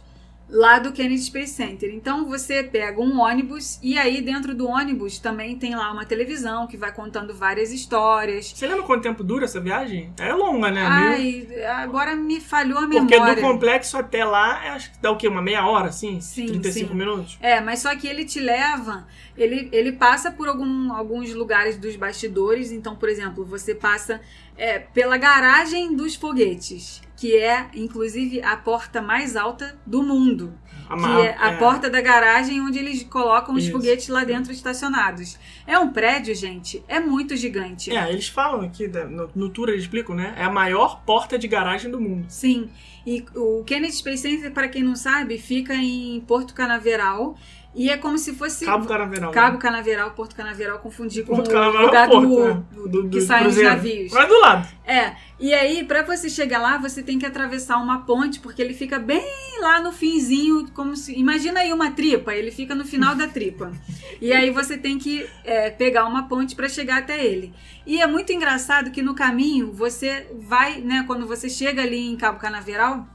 [0.49, 1.93] lá do Kennedy Space Center.
[1.93, 6.67] Então você pega um ônibus e aí dentro do ônibus também tem lá uma televisão
[6.67, 8.51] que vai contando várias histórias.
[8.55, 10.11] Você lembra quanto tempo dura essa viagem?
[10.17, 10.83] É longa, né?
[10.85, 13.35] Ai, agora me falhou a Porque memória.
[13.35, 15.27] do complexo até lá, é, acho que dá o quê?
[15.27, 16.19] Uma meia hora, assim?
[16.19, 16.95] Sim, 35 sim.
[16.95, 17.37] minutos?
[17.41, 19.07] É, mas só que ele te leva,
[19.41, 22.71] ele, ele passa por algum, alguns lugares dos bastidores.
[22.71, 24.19] Então, por exemplo, você passa
[24.57, 30.53] é, pela garagem dos foguetes, que é, inclusive, a porta mais alta do mundo.
[30.89, 31.57] A, Que é a é.
[31.57, 33.71] porta da garagem onde eles colocam os Isso.
[33.71, 35.37] foguetes lá dentro estacionados.
[35.67, 37.95] É um prédio, gente, é muito gigante.
[37.95, 40.33] É, eles falam aqui, da- no, no tour eles explicam, né?
[40.35, 42.25] É a maior porta de garagem do mundo.
[42.27, 42.69] Sim,
[43.05, 47.37] e o Kennedy Space Center, para quem não sabe, fica em Porto Canaveral
[47.81, 49.31] e é como se fosse Cabo Canaveral.
[49.31, 49.61] Cabo né?
[49.61, 52.63] Canaveral, Porto Canaveral, confundi com Porto o Canaveral é lugar porto, do, né?
[52.73, 54.11] do- Do- que do saem os navios.
[54.11, 54.67] Mas do lado.
[54.85, 58.73] É, e aí para você chegar lá, você tem que atravessar uma ponte, porque ele
[58.73, 59.23] fica bem
[59.61, 61.17] lá no finzinho, como se...
[61.17, 63.71] Imagina aí uma tripa, ele fica no final da tripa.
[64.19, 67.53] E aí você tem que é, pegar uma ponte para chegar até ele.
[67.85, 72.17] E é muito engraçado que no caminho, você vai, né, quando você chega ali em
[72.17, 73.07] Cabo Canaveral,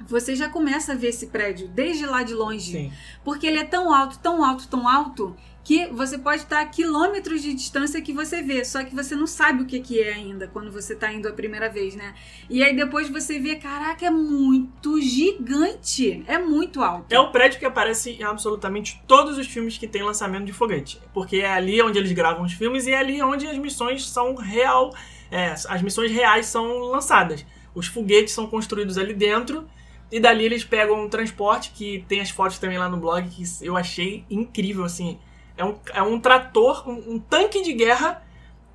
[0.00, 2.72] você já começa a ver esse prédio desde lá de longe.
[2.72, 2.92] Sim.
[3.24, 7.40] Porque ele é tão alto, tão alto, tão alto, que você pode estar a quilômetros
[7.40, 10.46] de distância que você vê, só que você não sabe o que, que é ainda
[10.46, 12.14] quando você está indo a primeira vez, né?
[12.50, 17.10] E aí depois você vê, caraca, é muito gigante, é muito alto.
[17.10, 21.00] É o prédio que aparece em absolutamente todos os filmes que tem lançamento de foguete.
[21.14, 24.34] Porque é ali onde eles gravam os filmes e é ali onde as missões são
[24.34, 24.94] real.
[25.30, 27.44] é, as missões reais são lançadas.
[27.74, 29.66] Os foguetes são construídos ali dentro.
[30.14, 33.42] E dali eles pegam um transporte que tem as fotos também lá no blog que
[33.60, 35.18] eu achei incrível, assim.
[35.56, 38.24] É um, é um trator, um, um tanque de guerra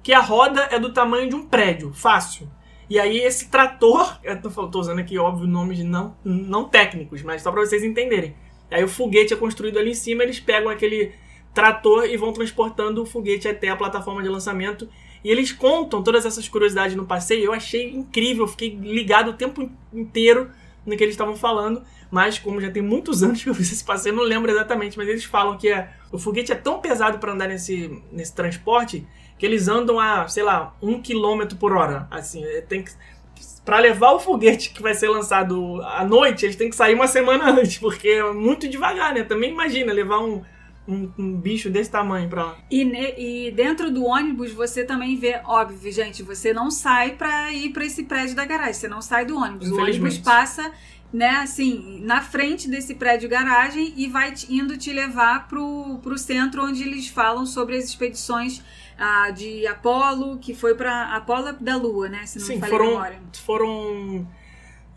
[0.03, 2.51] que a roda é do tamanho de um prédio, fácil.
[2.89, 7.53] E aí esse trator, eu tô, usando aqui, óbvio, nomes não, não técnicos, mas só
[7.53, 8.35] pra vocês entenderem.
[8.69, 11.13] Aí o foguete é construído ali em cima, eles pegam aquele
[11.53, 14.89] trator e vão transportando o foguete até a plataforma de lançamento.
[15.23, 17.45] E eles contam todas essas curiosidades no passeio.
[17.45, 20.51] Eu achei incrível, fiquei ligado o tempo inteiro
[20.89, 21.81] no que eles estavam falando.
[22.11, 24.97] Mas como já tem muitos anos que eu fiz esse passeio, eu não lembro exatamente.
[24.97, 29.07] Mas eles falam que é, o foguete é tão pesado para andar nesse, nesse transporte
[29.37, 32.07] que eles andam a, sei lá, um quilômetro por hora.
[32.11, 32.91] Assim, é, tem que
[33.63, 37.07] para levar o foguete que vai ser lançado à noite, eles têm que sair uma
[37.07, 39.23] semana antes, porque é muito devagar, né?
[39.23, 40.41] Também imagina levar um,
[40.89, 42.57] um, um bicho desse tamanho pra lá.
[42.69, 47.51] E, ne- e dentro do ônibus você também vê, óbvio, gente, você não sai pra
[47.53, 49.69] ir pra esse prédio da garagem, você não sai do ônibus.
[49.69, 50.71] O ônibus passa,
[51.13, 56.17] né, assim, na frente desse prédio garagem e vai te- indo te levar pro, pro
[56.17, 58.61] centro onde eles falam sobre as expedições
[58.97, 62.73] ah, de Apolo, que foi pra Apolo da Lua, né, se não Sim, me falha
[62.73, 63.19] a foram, memória.
[63.45, 64.27] foram.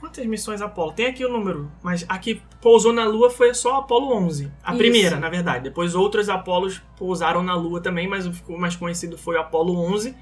[0.03, 0.90] Quantas missões Apolo?
[0.90, 4.50] Tem aqui o número, mas a que pousou na Lua foi só a Apolo 11.
[4.61, 4.78] A Isso.
[4.78, 5.62] primeira, na verdade.
[5.62, 10.12] Depois outros Apolos pousaram na Lua também, mas o mais conhecido foi o Apolo 11.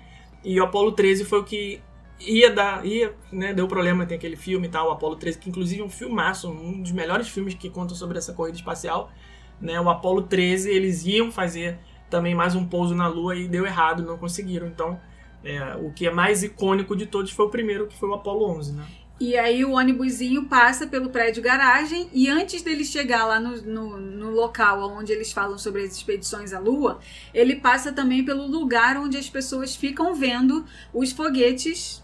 [0.45, 1.81] E o Apolo 13 foi o que
[2.21, 2.85] ia dar.
[2.85, 5.85] ia, né, deu problema, tem aquele filme e tal, o Apolo 13, que inclusive é
[5.85, 9.11] um filmaço, um dos melhores filmes que contam sobre essa corrida espacial.
[9.59, 11.79] Né, o Apolo 13, eles iam fazer
[12.11, 14.67] também mais um pouso na Lua e deu errado, não conseguiram.
[14.67, 15.01] Então,
[15.43, 18.45] é, o que é mais icônico de todos foi o primeiro, que foi o Apolo
[18.45, 18.85] 11, né?
[19.21, 24.01] E aí o ônibusinho passa pelo prédio garagem e antes dele chegar lá no, no,
[24.01, 27.01] no local onde eles falam sobre as expedições à Lua,
[27.35, 30.65] ele passa também pelo lugar onde as pessoas ficam vendo
[30.95, 32.03] os foguetes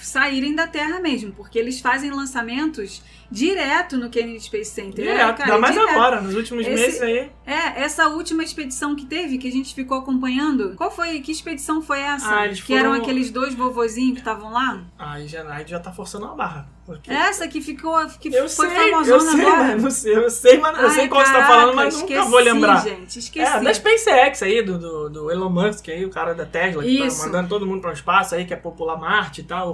[0.00, 5.04] saírem da Terra mesmo, porque eles fazem lançamentos direto no Kennedy Space Center.
[5.04, 5.90] Direto, É, cara, ainda mais direto.
[5.90, 7.30] agora, nos últimos Esse- meses aí.
[7.46, 11.20] É, essa última expedição que teve, que a gente ficou acompanhando, qual foi?
[11.20, 12.36] Que expedição foi essa?
[12.38, 14.84] Ah, eles que eram aqueles dois vovozinhos que estavam lá?
[14.98, 16.68] Aí já, aí já tá forçando a barra.
[16.86, 19.56] Porque- Essa que ficou, que Eu foi sei, eu famosona sei, agora.
[19.64, 22.30] mas não sei, eu sei, mas eu sei qual você tá falando, mas nunca esqueci,
[22.30, 22.82] vou lembrar.
[22.82, 23.52] gente, esqueci.
[23.52, 26.88] É, da SpaceX aí, do, do, do Elon Musk aí, o cara da Tesla, que
[27.06, 27.20] Isso.
[27.20, 29.70] tá mandando todo mundo para o espaço aí, quer popular Marte e tal,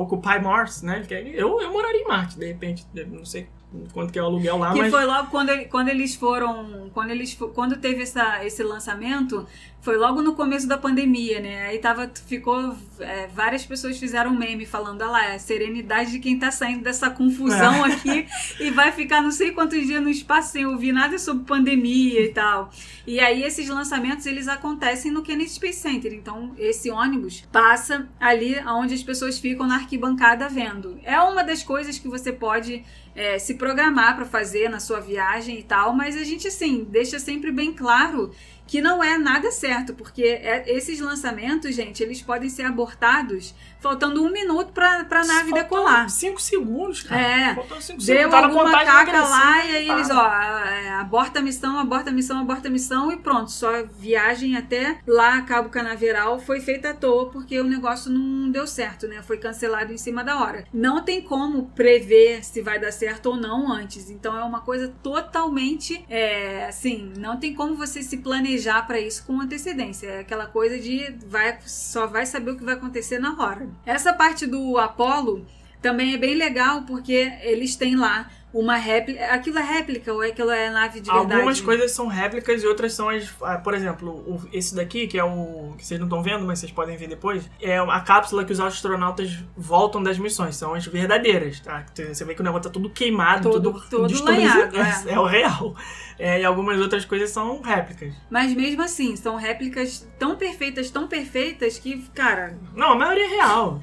[0.00, 1.02] Occupy Mars, né?
[1.34, 3.48] Eu, eu moraria em Marte, de repente, não sei
[3.92, 4.90] quanto que é o aluguel lá, que mas...
[4.92, 6.90] foi logo quando, ele- quando eles foram.
[6.94, 9.44] Quando eles quando teve essa, esse lançamento,
[9.84, 11.66] foi logo no começo da pandemia, né?
[11.66, 12.74] Aí tava, ficou.
[12.98, 16.50] é, várias pessoas fizeram um meme falando, ah lá, é a serenidade de quem tá
[16.50, 17.92] saindo dessa confusão É.
[17.92, 18.26] aqui
[18.58, 22.28] e vai ficar não sei quantos dias no espaço sem ouvir nada sobre pandemia e
[22.28, 22.70] tal.
[23.06, 26.14] E aí esses lançamentos eles acontecem no Kennedy Space Center.
[26.14, 30.98] Então esse ônibus passa ali onde as pessoas ficam na arquibancada vendo.
[31.04, 32.82] É uma das coisas que você pode
[33.14, 37.18] é, se programar para fazer na sua viagem e tal, mas a gente assim deixa
[37.18, 38.32] sempre bem claro
[38.66, 43.54] que não é nada certo, porque é- esses lançamentos, gente, eles podem ser abortados
[43.84, 46.08] faltando um minuto para a nave Faltam decolar.
[46.08, 47.20] Cinco segundos, cara.
[47.20, 47.54] É.
[47.54, 48.30] Faltam cinco Deu segundos.
[48.30, 49.92] Tá alguma caca lá e aí tá.
[49.92, 53.52] eles, ó, é, aborta a missão, aborta a missão, aborta a missão e pronto.
[53.52, 58.66] Só viagem até lá, Cabo Canaveral, foi feita à toa porque o negócio não deu
[58.66, 59.20] certo, né?
[59.22, 60.64] Foi cancelado em cima da hora.
[60.72, 64.08] Não tem como prever se vai dar certo ou não antes.
[64.08, 69.26] Então é uma coisa totalmente, é, assim, não tem como você se planejar para isso
[69.26, 70.06] com antecedência.
[70.06, 73.73] É aquela coisa de vai, só vai saber o que vai acontecer na hora.
[73.84, 75.46] Essa parte do Apollo
[75.80, 79.26] também é bem legal porque eles têm lá uma réplica.
[79.26, 81.32] Aquilo é réplica ou aquilo é nave de verdade?
[81.34, 83.34] Algumas coisas são réplicas e outras são as.
[83.42, 85.74] ah, Por exemplo, esse daqui, que é o.
[85.76, 88.60] que vocês não estão vendo, mas vocês podem ver depois, é a cápsula que os
[88.60, 90.56] astronautas voltam das missões.
[90.56, 91.84] São as verdadeiras, tá?
[91.94, 95.10] Você vê que o negócio tá tudo queimado, Todo- tudo, todo lanhado, é.
[95.10, 95.12] é.
[95.14, 95.74] é o real.
[96.16, 98.14] É, e algumas outras coisas são réplicas.
[98.30, 103.28] Mas mesmo assim, são réplicas tão perfeitas, tão perfeitas que, cara, Não, a maioria é
[103.28, 103.80] real.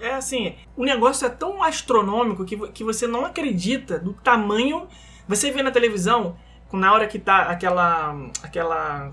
[0.00, 4.86] É, assim, o negócio é tão astronômico que, que você não acredita do tamanho.
[5.28, 6.36] Você vê na televisão,
[6.72, 8.16] na hora que tá aquela.
[8.42, 9.12] aquela.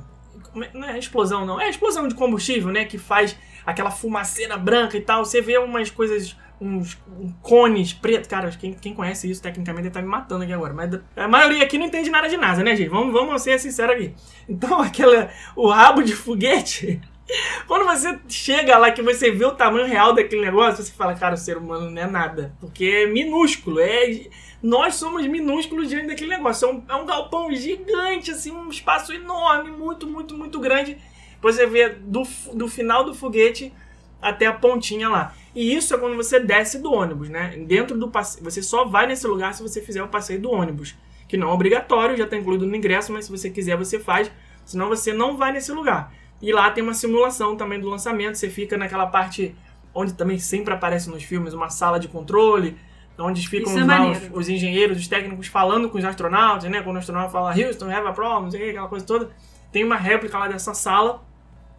[0.62, 1.60] é- Não é explosão, não.
[1.60, 2.86] É explosão de combustível, né?
[2.86, 5.24] Que faz aquela fumaceira branca e tal.
[5.26, 6.36] Você vê umas coisas.
[6.62, 6.98] uns
[7.42, 8.28] cones pretos.
[8.30, 10.74] Cara, quem, quem conhece isso tecnicamente tá me matando aqui agora.
[10.74, 12.90] Mas a maioria aqui não entende nada de NASA, né, gente?
[12.90, 14.14] Vamos, vamos ser sinceros aqui.
[14.48, 17.02] Então, aquela, o rabo de foguete.
[17.68, 21.36] Quando você chega lá que você vê o tamanho real daquele negócio, você fala, cara,
[21.36, 22.56] o ser humano não é nada.
[22.60, 23.80] Porque é minúsculo.
[23.80, 24.28] É,
[24.62, 26.68] nós somos minúsculos diante daquele negócio.
[26.68, 30.98] É um, é um galpão gigante, assim, um espaço enorme, muito, muito, muito grande.
[31.42, 33.74] Você vê do, do final do foguete
[34.22, 35.36] até a pontinha lá.
[35.54, 37.58] E isso é quando você desce do ônibus, né?
[37.68, 38.44] Dentro do passeio.
[38.44, 40.96] Você só vai nesse lugar se você fizer o passeio do ônibus.
[41.28, 44.32] Que não é obrigatório, já está incluído no ingresso, mas se você quiser, você faz.
[44.66, 46.14] Senão você não vai nesse lugar.
[46.44, 48.36] E lá tem uma simulação também do lançamento.
[48.36, 49.56] Você fica naquela parte
[49.96, 52.78] onde também sempre aparece nos filmes, uma sala de controle
[53.18, 56.82] onde ficam é lá os, os, engenheiros, os técnicos falando com os astronautas, né?
[56.82, 59.30] Quando o astronauta fala Houston, have a problem, sei, aquela coisa toda.
[59.72, 61.24] Tem uma réplica lá dessa sala,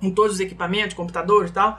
[0.00, 1.78] com todos os equipamentos, computadores e tal.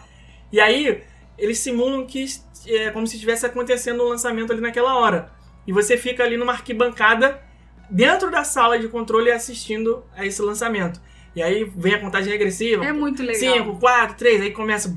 [0.52, 1.02] E aí,
[1.38, 2.26] eles simulam que
[2.68, 5.32] é como se estivesse acontecendo o um lançamento ali naquela hora.
[5.66, 7.42] E você fica ali numa arquibancada,
[7.90, 11.00] dentro da sala de controle, assistindo a esse lançamento.
[11.36, 12.86] E aí vem a contagem regressiva.
[12.86, 13.58] É muito legal.
[13.58, 14.94] 5, 4, 3, aí começa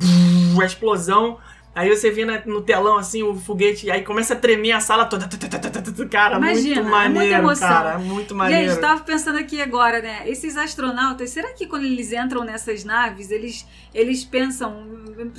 [0.60, 1.38] a explosão.
[1.78, 5.28] Aí você vê no telão assim o foguete, aí começa a tremer a sala toda.
[6.10, 7.90] Cara, Imagina, muito maneiro, é muita cara.
[7.92, 8.70] É muito maneiro.
[8.72, 10.28] Gente, tava pensando aqui agora, né?
[10.28, 13.64] Esses astronautas, será que quando eles entram nessas naves, eles,
[13.94, 14.88] eles pensam,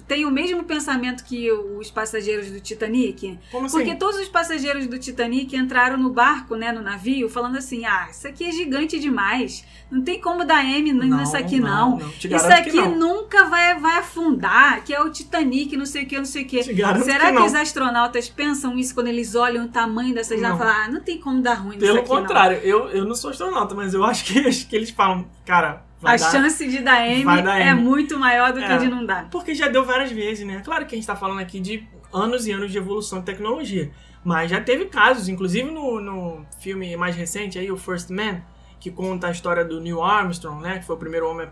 [0.07, 3.37] têm o mesmo pensamento que os passageiros do Titanic?
[3.51, 3.75] Como assim?
[3.75, 8.07] Porque todos os passageiros do Titanic entraram no barco, né, no navio, falando assim: ah,
[8.09, 9.65] isso aqui é gigante demais.
[9.91, 11.97] Não tem como dar M nessa aqui, não.
[11.97, 11.97] não.
[11.97, 12.09] não.
[12.09, 16.28] Isso aqui nunca vai, vai afundar, que é o Titanic, não sei o que, não
[16.29, 16.63] sei o que.
[16.63, 20.59] Será que, que os astronautas pensam isso quando eles olham o tamanho dessas naves e
[20.59, 22.63] falam, ah, não tem como dar ruim Pelo aqui, contrário, não.
[22.63, 25.83] Eu, eu não sou astronauta, mas eu acho que, que eles falam, cara.
[26.03, 27.81] a dar, chance de dar M, dar é M.
[27.81, 28.77] muito maior do que É.
[28.77, 29.29] de não dar.
[29.29, 30.61] Porque já deu várias vezes, né?
[30.63, 33.91] Claro que a gente tá falando aqui de anos e anos de evolução de tecnologia.
[34.23, 38.41] Mas já teve casos, inclusive no, no filme mais recente aí, o First Man,
[38.79, 40.79] que conta a história do Neil Armstrong, né?
[40.79, 41.47] Que foi o primeiro homem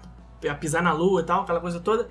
[0.50, 2.10] a pisar na Lua e tal, aquela coisa toda.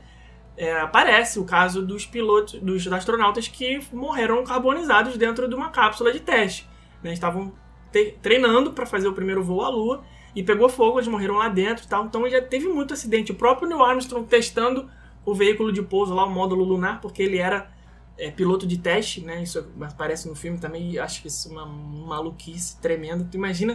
[0.57, 6.11] É, aparece o caso dos pilotos, dos astronautas que morreram carbonizados dentro de uma cápsula
[6.13, 6.67] de teste.
[7.03, 7.13] Né?
[7.13, 7.53] Estavam
[7.93, 10.03] te- treinando para fazer o primeiro voo à Lua
[10.35, 12.07] e pegou fogo, eles morreram lá dentro e tal.
[12.07, 13.33] Então já teve muito acidente.
[13.33, 14.89] O próprio Neil Armstrong testando
[15.27, 17.71] o veículo de pouso lá, o módulo lunar, porque ele era
[18.17, 19.43] é, piloto de teste, né?
[19.43, 23.29] Isso aparece no filme também acho que isso é uma maluquice tremenda.
[23.31, 23.75] Tu imagina,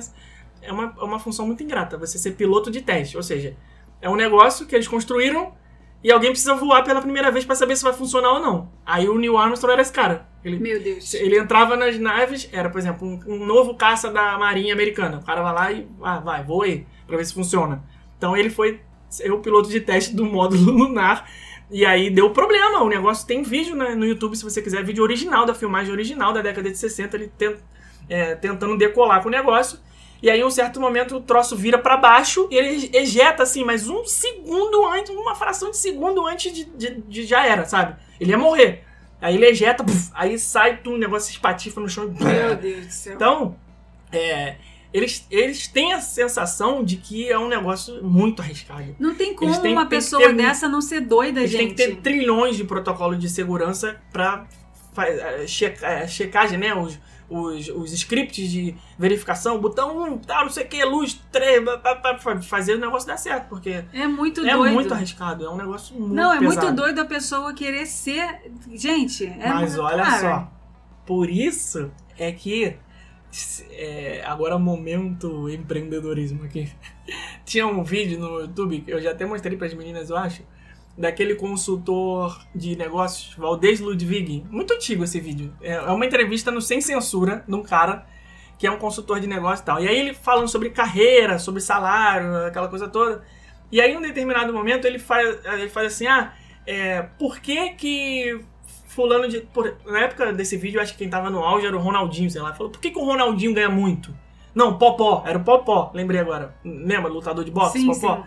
[0.63, 3.17] é uma, é uma função muito ingrata, você ser piloto de teste.
[3.17, 3.55] Ou seja,
[4.01, 5.53] é um negócio que eles construíram
[6.03, 8.71] e alguém precisa voar pela primeira vez para saber se vai funcionar ou não.
[8.85, 10.27] Aí o Neil Armstrong era esse cara.
[10.43, 11.13] Ele, Meu Deus.
[11.13, 15.17] ele entrava nas naves, era, por exemplo, um, um novo caça da Marinha Americana.
[15.19, 17.83] O cara vai lá e ah, vai, voa aí, pra ver se funciona.
[18.17, 18.79] Então ele foi
[19.09, 21.29] ser o piloto de teste do módulo lunar.
[21.69, 22.81] E aí deu problema.
[22.81, 26.33] O negócio tem vídeo né, no YouTube, se você quiser, vídeo original da filmagem original
[26.33, 27.59] da década de 60, ele tent-
[28.09, 29.77] é, tentando decolar com o negócio.
[30.21, 33.63] E aí, em um certo momento, o troço vira pra baixo e ele ejeta, assim,
[33.63, 37.95] mas um segundo antes, uma fração de segundo antes de, de- de já era, sabe?
[38.19, 38.83] Ele ia morrer.
[39.19, 42.13] Aí ele ejeta, puf, aí sai tudo, o negócio espatifa no chão.
[42.19, 43.13] Meu Deus do céu.
[43.15, 43.55] Então,
[44.11, 44.55] é,
[44.93, 48.95] eles, eles têm a sensação de que é um negócio muito arriscado.
[48.99, 51.69] Não tem como têm- uma tem pessoa ter- dessa não ser doida, Eles gente.
[51.69, 54.45] que ter trilhões de protocolos de segurança pra
[55.47, 56.75] checa- eh, checagem, né?
[56.75, 56.99] Os,
[57.31, 61.63] os, os scripts de verificação, botão 1, tal, não sei o que, luz 3,
[62.21, 64.73] pra fazer o negócio dar certo, porque É muito é doido.
[64.73, 66.61] muito arriscado, é um negócio muito Não, é pesado.
[66.67, 68.51] muito doido a pessoa querer ser.
[68.73, 70.51] Gente, é Mas muito- olha cara, só,
[71.05, 72.75] por isso é que
[73.71, 76.69] é, agora momento empreendedorismo aqui.
[77.45, 80.43] Tinha um vídeo no YouTube que eu já até mostrei para as meninas, eu acho,
[80.97, 84.45] daquele consultor de negócios, Valdez Ludwig.
[84.49, 85.53] Muito antigo esse vídeo.
[85.61, 88.05] É é uma entrevista no Sem Censura de um cara
[88.57, 89.81] que é um consultor de negócio e tal.
[89.81, 93.23] E aí ele falando sobre carreira, sobre salário, aquela coisa toda.
[93.71, 96.33] E aí, em um determinado momento, ele faz, ele faz assim: ah,
[96.67, 98.39] é, por que que
[98.87, 99.39] fulano de.
[99.41, 102.41] por- na época desse vídeo, acho que quem tava no auge era o Ronaldinho, sei
[102.41, 102.53] lá.
[102.53, 104.13] Falou, por que, que o Ronaldinho ganha muito?
[104.53, 106.53] Não, Popó, era o Popó, lembrei agora.
[106.63, 108.17] Lembra, lutador de boxe, Sim, Popó?
[108.17, 108.23] sim.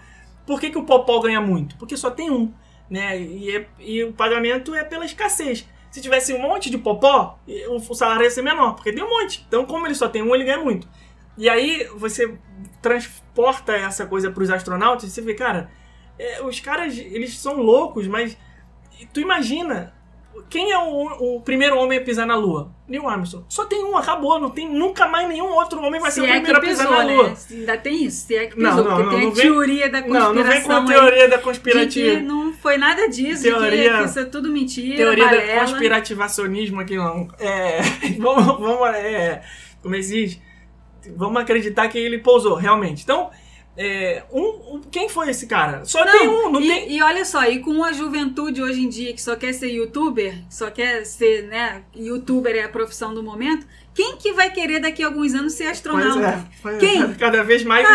[0.47, 1.77] Por que, que o Popó ganha muito?
[1.77, 2.53] Porque só tem um,
[2.89, 3.21] né?
[3.21, 5.67] E, é- e o pagamento é pela escassez.
[5.91, 7.39] Se tivesse um monte de Popó,
[7.69, 9.45] o, salário ia ser menor, porque tem um monte.
[9.47, 10.89] Então, como ele só tem um, ele ganha muito.
[11.39, 12.37] E aí você
[12.83, 15.71] transporta essa coisa para os astronautas e você vê, cara,
[16.19, 18.37] é, os caras, eles são loucos, mas
[19.13, 19.95] tu imagina,
[20.51, 22.71] quem é o, o primeiro homem a pisar na Lua?
[22.87, 23.45] Neil Armstrong.
[23.49, 26.31] Só tem um, acabou, não tem nunca mais nenhum outro homem vai ser Se o
[26.31, 27.29] é primeiro que a pisar pisou, na Lua.
[27.31, 27.37] né?
[27.51, 29.43] Ainda tem isso, se é que Não, pisou, não, porque não, tem não a vem-
[29.45, 32.21] teoria da Não, conspiração não vem com a teoria da conspirativa.
[32.21, 35.61] não foi nada disso, Teoria- que, isso é tudo mentira, Teoria balela.
[35.61, 37.29] conspirativacionismo aqui não.
[37.39, 37.81] É.
[38.19, 38.45] Vamos.
[38.59, 39.43] vamos é,
[39.83, 40.41] como é se diz?
[41.17, 43.03] Vamos acreditar que ele pousou, realmente.
[43.03, 43.31] Então,
[43.77, 45.85] é, um, um- quem foi esse cara?
[45.85, 46.93] Só tem um, não e, tem.
[46.93, 50.35] e olha só, e com a juventude hoje em dia que só quer ser youtuber,
[50.49, 55.03] só quer ser, né, youtuber é a profissão do momento, quem que vai querer daqui
[55.03, 56.27] a alguns anos ser Pois astronauta?
[56.27, 56.79] é, pois é.
[56.79, 57.15] Quem?
[57.15, 57.87] Cada vez mais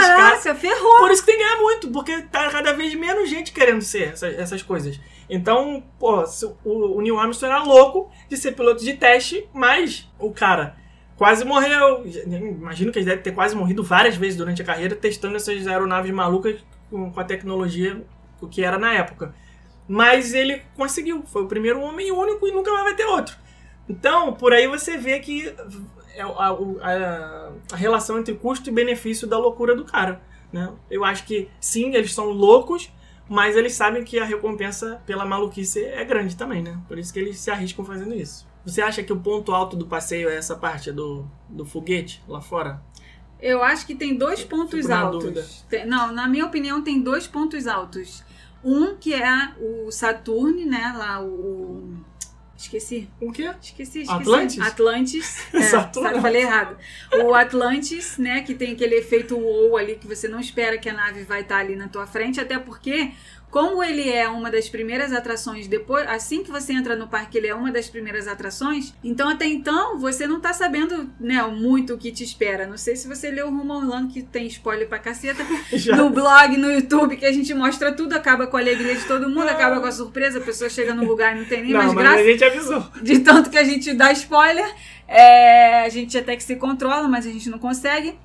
[0.55, 0.97] ferrou!
[0.99, 4.13] Por isso que tem que ganhar muito, porque tá cada vez menos gente querendo ser
[4.13, 4.99] essa- essas coisas.
[5.29, 6.23] Então, pô,
[6.65, 10.75] o, o Neil Armstrong era louco de ser piloto de teste, mas o cara
[11.19, 12.03] quase morreu.
[12.25, 16.11] Imagino que ele deve ter quase morrido várias vezes durante a carreira testando essas aeronaves
[16.11, 16.55] malucas
[16.89, 18.03] com, com a tecnologia
[18.41, 19.35] o que era na época.
[19.87, 23.35] Mas ele conseguiu, foi o primeiro homem único e nunca mais vai ter outro.
[23.87, 25.53] Então, por aí você vê que
[26.15, 30.21] é a, a- a relação entre custo e benefício da loucura do cara.
[30.53, 30.71] Né?
[30.89, 32.91] Eu acho que sim, eles são loucos,
[33.27, 36.79] mas eles sabem que a recompensa pela maluquice é grande também, né?
[36.87, 38.47] Por isso que eles se arriscam fazendo isso.
[38.65, 42.41] Você acha que o ponto alto do passeio é essa parte do, do foguete lá
[42.41, 42.81] fora?
[43.41, 45.65] Eu acho que tem dois pontos na altos.
[45.69, 48.23] Tem- não, na minha opinião, tem dois pontos altos.
[48.63, 50.93] Um que é o Saturne, né?
[50.97, 51.95] Lá o.
[52.57, 53.09] Esqueci.
[53.21, 53.49] O quê?
[53.61, 54.11] Esqueci, esqueci.
[54.11, 54.59] Atlantis?
[54.59, 55.39] Atlantis.
[55.55, 56.21] É, Saturno.
[56.21, 56.75] falei errado.
[57.23, 60.93] O Atlantis, né, que tem aquele efeito wow ali que você não espera que a
[60.93, 63.11] nave vai estar ali na tua frente, até porque
[63.49, 67.47] como ele é uma das primeiras atrações depois, assim que você entra no parque, ele
[67.47, 68.93] é uma das primeiras atrações.
[69.03, 72.67] Então até então você não tá sabendo, né, muito o que te espera.
[72.67, 75.43] Não sei se você leu o Rumo Orlando que tem spoiler pra caceta.
[75.73, 75.95] Já.
[75.95, 79.29] No blog, no YouTube, que a gente mostra tudo, acaba com a alegria de todo
[79.29, 81.79] mundo, acaba com a surpresa, a pessoa chega no lugar e não tem nem Não,
[81.79, 82.85] mais mas graça a gente avisou.
[83.01, 84.69] de tanto que a gente dá spoiler,
[85.07, 88.15] é, a gente até que se controla, mas a gente não consegue.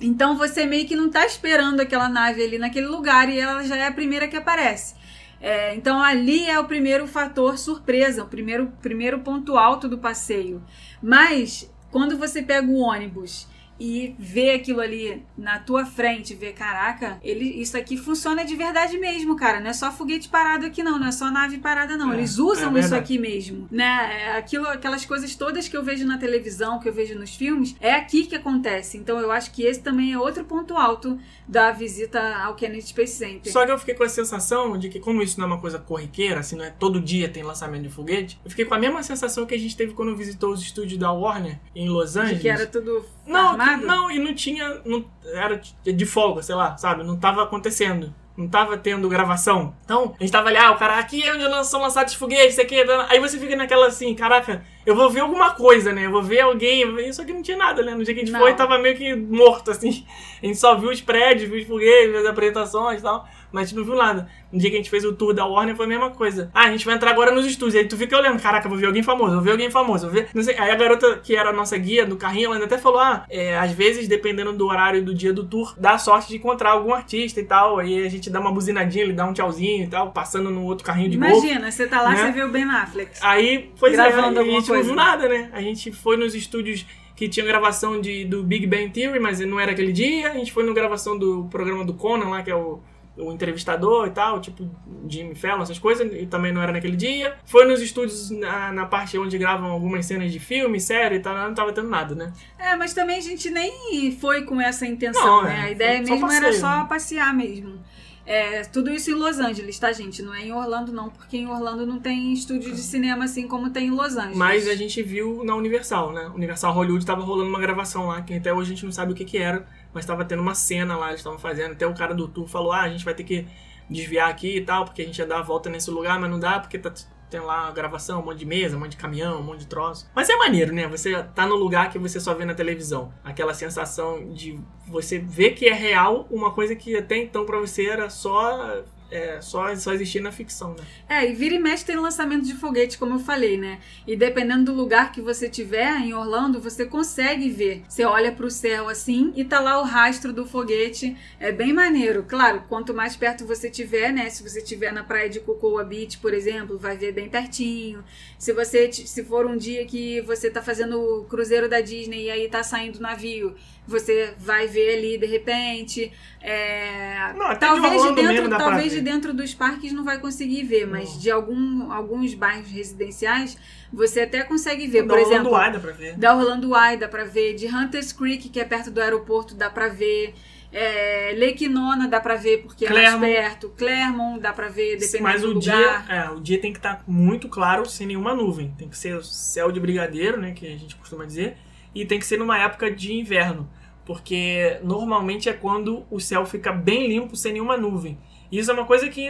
[0.00, 3.76] Então você meio que não tá esperando aquela nave ali naquele lugar e ela já
[3.76, 4.94] é a primeira que aparece.
[5.40, 10.62] É, então ali é o primeiro fator surpresa, o primeiro, primeiro ponto alto do passeio.
[11.02, 13.46] Mas quando você pega o ônibus
[13.78, 18.98] e vê aquilo ali na tua frente, vê, caraca, ele, isso aqui funciona de verdade
[18.98, 19.60] mesmo, cara.
[19.60, 22.12] Não é só foguete parado aqui, não, não é só nave parada, não.
[22.12, 23.02] É, Eles é usam isso verdade.
[23.02, 24.22] aqui mesmo, né?
[24.22, 27.74] É Aquilo, aquelas coisas todas que eu vejo na televisão, que eu vejo nos filmes,
[27.80, 28.96] é aqui que acontece.
[28.96, 33.16] Então eu acho que esse também é outro ponto alto da visita ao Kennedy Space
[33.16, 33.52] Center.
[33.52, 35.78] Só que eu fiquei com a sensação de que, como isso não é uma coisa
[35.78, 39.02] corriqueira, assim, não é todo dia tem lançamento de foguete, eu fiquei com a mesma
[39.02, 42.36] sensação que a gente teve quando visitou os estúdios da Warner em Los Angeles.
[42.36, 43.86] de que era tudo Não, armado.
[43.86, 44.80] não, e não tinha.
[44.84, 45.04] Não,
[45.34, 47.02] era de folga, sei lá, sabe?
[47.04, 48.12] Não tava acontecendo.
[48.36, 49.76] Não tava tendo gravação.
[49.84, 52.54] Então, a gente tava ali, ah, o cara, aqui é onde são lançados os foguetes,
[52.54, 52.74] isso aqui.
[53.08, 56.06] Aí você fica naquela assim, caraca, eu vou ver alguma coisa, né?
[56.06, 57.08] Eu vou ver alguém.
[57.08, 57.94] Isso aqui não tinha nada, né?
[57.94, 58.40] No dia que a gente Não.
[58.40, 60.04] foi, tava meio que morto, assim.
[60.42, 63.24] A gente só viu os prédios, viu os foguetes, viu as apresentações e tal.
[63.54, 64.28] Mas a gente não viu nada.
[64.52, 66.50] No dia que a gente fez o tour da Warner foi a mesma coisa.
[66.52, 67.76] Ah, a gente vai entrar agora nos estúdios.
[67.76, 70.26] Aí tu fica olhando, caraca, vou ver alguém famoso, vou ver alguém famoso, vou ver.
[70.34, 70.58] Não sei.
[70.58, 73.24] Aí a garota que era a nossa guia do carrinho, ela ainda até falou: ah,
[73.30, 76.72] é, às vezes, dependendo do horário e do dia do tour, dá sorte de encontrar
[76.72, 77.78] algum artista e tal.
[77.78, 80.84] Aí a gente dá uma buzinadinha, ele dá um tchauzinho e tal, passando no outro
[80.84, 81.46] carrinho de golfe.
[81.46, 82.16] Imagina, você tá lá, né?
[82.16, 83.12] você vê o Ben Affleck.
[83.20, 84.82] Aí, pois Gravando é, a gente não coisa.
[84.82, 85.48] viu nada, né?
[85.52, 86.84] A gente foi nos estúdios
[87.14, 90.32] que tinham gravação de, do Big Bang Theory, mas não era aquele dia.
[90.32, 92.80] A gente foi na gravação do programa do Conan lá, que é o,
[93.16, 94.68] o entrevistador e tal, tipo
[95.08, 97.36] Jimmy Fallon, essas coisas, e também não era naquele dia.
[97.44, 101.36] Foi nos estúdios na, na parte onde gravam algumas cenas de filme, série e tal,
[101.36, 102.32] não tava tendo nada, né?
[102.58, 105.58] É, mas também a gente nem foi com essa intenção, Não, né?
[105.58, 106.86] é, A ideia mesmo era passeio, só né?
[106.88, 107.78] passear mesmo.
[108.26, 110.22] É, tudo isso em Los Angeles, tá, gente?
[110.22, 113.68] Não é em Orlando, não, porque em Orlando não tem estúdio de cinema assim como
[113.68, 114.36] tem em Los Angeles.
[114.38, 116.30] Mas a gente viu na Universal, né?
[116.34, 119.14] Universal Hollywood tava rolando uma gravação lá, que até hoje a gente não sabe o
[119.14, 121.72] que que era, mas tava tendo uma cena lá, eles estavam fazendo.
[121.72, 123.46] Até o cara do tour falou: ah, a gente vai ter que
[123.88, 126.40] desviar aqui e tal, porque a gente ia dar a volta nesse lugar, mas não
[126.40, 126.92] dá, porque tá,
[127.30, 130.08] tem lá gravação, um monte de mesa, um monte de caminhão, um monte de troço.
[130.14, 130.86] Mas é maneiro, né?
[130.86, 133.12] Você tá no lugar que você só vê na televisão.
[133.22, 137.86] Aquela sensação de você ver que é real uma coisa que até então pra você
[137.86, 138.82] era só.
[139.14, 140.84] É, só, só existir na ficção, né?
[141.08, 143.78] É, e vira e mexe tem lançamento de foguete, como eu falei, né?
[144.04, 147.84] E dependendo do lugar que você tiver em Orlando, você consegue ver.
[147.88, 151.16] Você olha pro céu assim e tá lá o rastro do foguete.
[151.38, 152.24] É bem maneiro.
[152.24, 154.28] Claro, quanto mais perto você tiver, né?
[154.30, 158.02] Se você tiver na praia de Cocoa Beach, por exemplo, vai ver bem pertinho.
[158.36, 162.30] Se você se for um dia que você tá fazendo o cruzeiro da Disney e
[162.32, 163.54] aí tá saindo o navio,
[163.86, 166.10] você vai ver ali de repente.
[166.40, 171.12] É, Não, talvez de dentro, talvez de dentro dos parques não vai conseguir ver, mas
[171.14, 171.18] Não.
[171.18, 173.56] de algum, alguns bairros residenciais
[173.92, 175.02] você até consegue ver.
[175.02, 176.16] Da Por Orlando exemplo, dá pra ver.
[176.16, 179.70] da Orlando Eye dá pra ver, de Hunters Creek, que é perto do aeroporto, dá
[179.70, 180.34] pra ver.
[180.76, 183.20] É, Lake Nona dá pra ver porque é Clermont.
[183.20, 183.68] mais perto.
[183.76, 186.04] Clermont dá pra ver dependendo Mas do o lugar.
[186.06, 188.74] dia, é, o dia tem que estar muito claro, sem nenhuma nuvem.
[188.76, 191.56] Tem que ser o céu de brigadeiro, né, que a gente costuma dizer,
[191.94, 193.68] e tem que ser numa época de inverno,
[194.04, 198.18] porque normalmente é quando o céu fica bem limpo, sem nenhuma nuvem.
[198.50, 199.28] Isso é uma coisa que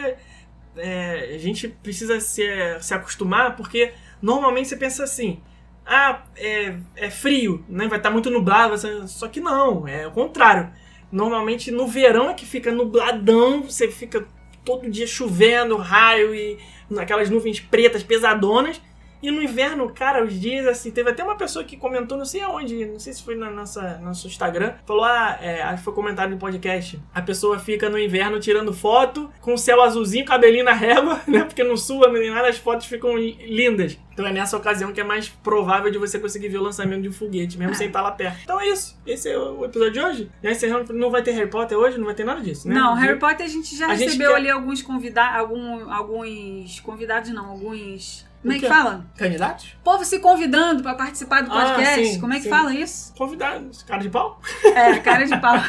[0.76, 2.44] é, a gente precisa se,
[2.80, 5.40] se acostumar, porque normalmente você pensa assim,
[5.86, 8.74] ah, é, é frio, né, vai estar muito nublado,
[9.08, 10.70] só que não, é o contrário.
[11.12, 14.26] Normalmente no verão é que fica nubladão, você fica
[14.64, 16.58] todo dia chovendo, raio e
[16.98, 18.80] aquelas nuvens pretas pesadonas.
[19.26, 22.42] E no inverno, cara, os dias assim, teve até uma pessoa que comentou, não sei
[22.42, 25.92] aonde, não sei se foi na nossa nosso Instagram, falou: "Ah, é, acho que foi
[25.94, 27.00] comentário no podcast.
[27.14, 31.44] A pessoa fica no inverno tirando foto com o céu azulzinho, cabelinho na régua, né?
[31.44, 33.98] Porque no sul nem nada as fotos ficam li- lindas.
[34.12, 37.08] Então é nessa ocasião que é mais provável de você conseguir ver o lançamento de
[37.08, 37.76] um foguete, mesmo É.
[37.76, 38.38] sem estar lá perto.
[38.44, 38.96] Então é isso.
[39.06, 40.30] Esse é o episódio de hoje.
[40.42, 42.74] Já encerrando, não vai ter Harry Potter hoje, não vai ter nada disso, né?
[42.74, 46.78] Não, Harry Potter a gente já A gente recebeu quer- ali alguns convidados, algum, alguns
[46.80, 48.24] convidados não, alguns...
[48.44, 49.06] Como é que fala?
[49.16, 49.74] Candidatos?
[49.82, 52.06] Povo se convidando pra participar do Ah, podcast.
[52.06, 52.50] sim, Como é que sim.
[52.50, 53.14] fala isso?
[53.16, 53.82] Convidados.
[53.84, 54.38] Cara de pau?
[54.66, 55.54] É, cara de pau.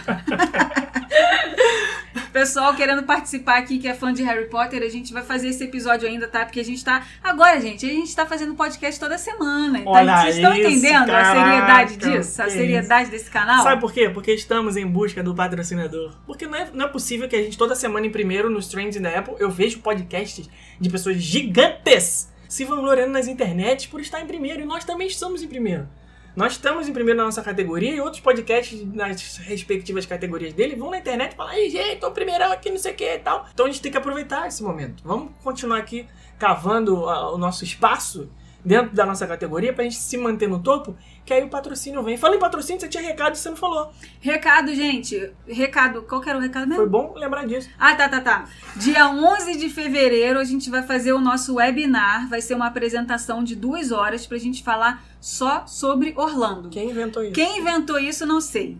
[2.33, 5.63] Pessoal querendo participar aqui que é fã de Harry Potter, a gente vai fazer esse
[5.63, 6.43] episódio ainda, tá?
[6.43, 7.01] Porque a gente tá.
[7.23, 9.79] Agora, gente, a gente tá fazendo podcast toda semana.
[9.79, 12.41] Então, Olha vocês estão isso, entendendo a caraca, seriedade disso?
[12.41, 13.63] A seriedade desse canal?
[13.63, 14.09] Sabe por quê?
[14.09, 16.13] Porque estamos em busca do patrocinador.
[16.27, 18.99] Porque não é, não é possível que a gente toda semana em primeiro nos trends
[19.01, 24.25] da Apple eu vejo podcasts de pessoas gigantes se vangloriando nas internets por estar em
[24.25, 24.61] primeiro.
[24.61, 25.87] E nós também estamos em primeiro.
[26.35, 30.89] Nós estamos em primeiro na nossa categoria e outros podcasts nas respectivas categorias dele vão
[30.89, 33.45] na internet e falam, ei, gente, tô primeirão aqui, não sei o que e tal.
[33.53, 35.03] Então a gente tem que aproveitar esse momento.
[35.03, 38.29] Vamos continuar aqui cavando ah, o nosso espaço
[38.63, 40.95] dentro da nossa categoria pra gente se manter no topo,
[41.25, 42.17] que aí o patrocínio vem.
[42.17, 43.91] Fala em patrocínio, você tinha recado e você não falou.
[44.21, 45.31] Recado, gente.
[45.47, 46.03] Recado.
[46.03, 46.83] Qual que era o recado mesmo?
[46.83, 47.67] Foi bom lembrar disso.
[47.79, 48.45] Ah, tá, tá, tá.
[48.75, 52.29] Dia 11 de fevereiro a gente vai fazer o nosso webinar.
[52.29, 56.69] Vai ser uma apresentação de duas horas pra gente falar só sobre Orlando.
[56.69, 57.33] Quem inventou isso?
[57.33, 58.77] Quem inventou isso, não sei.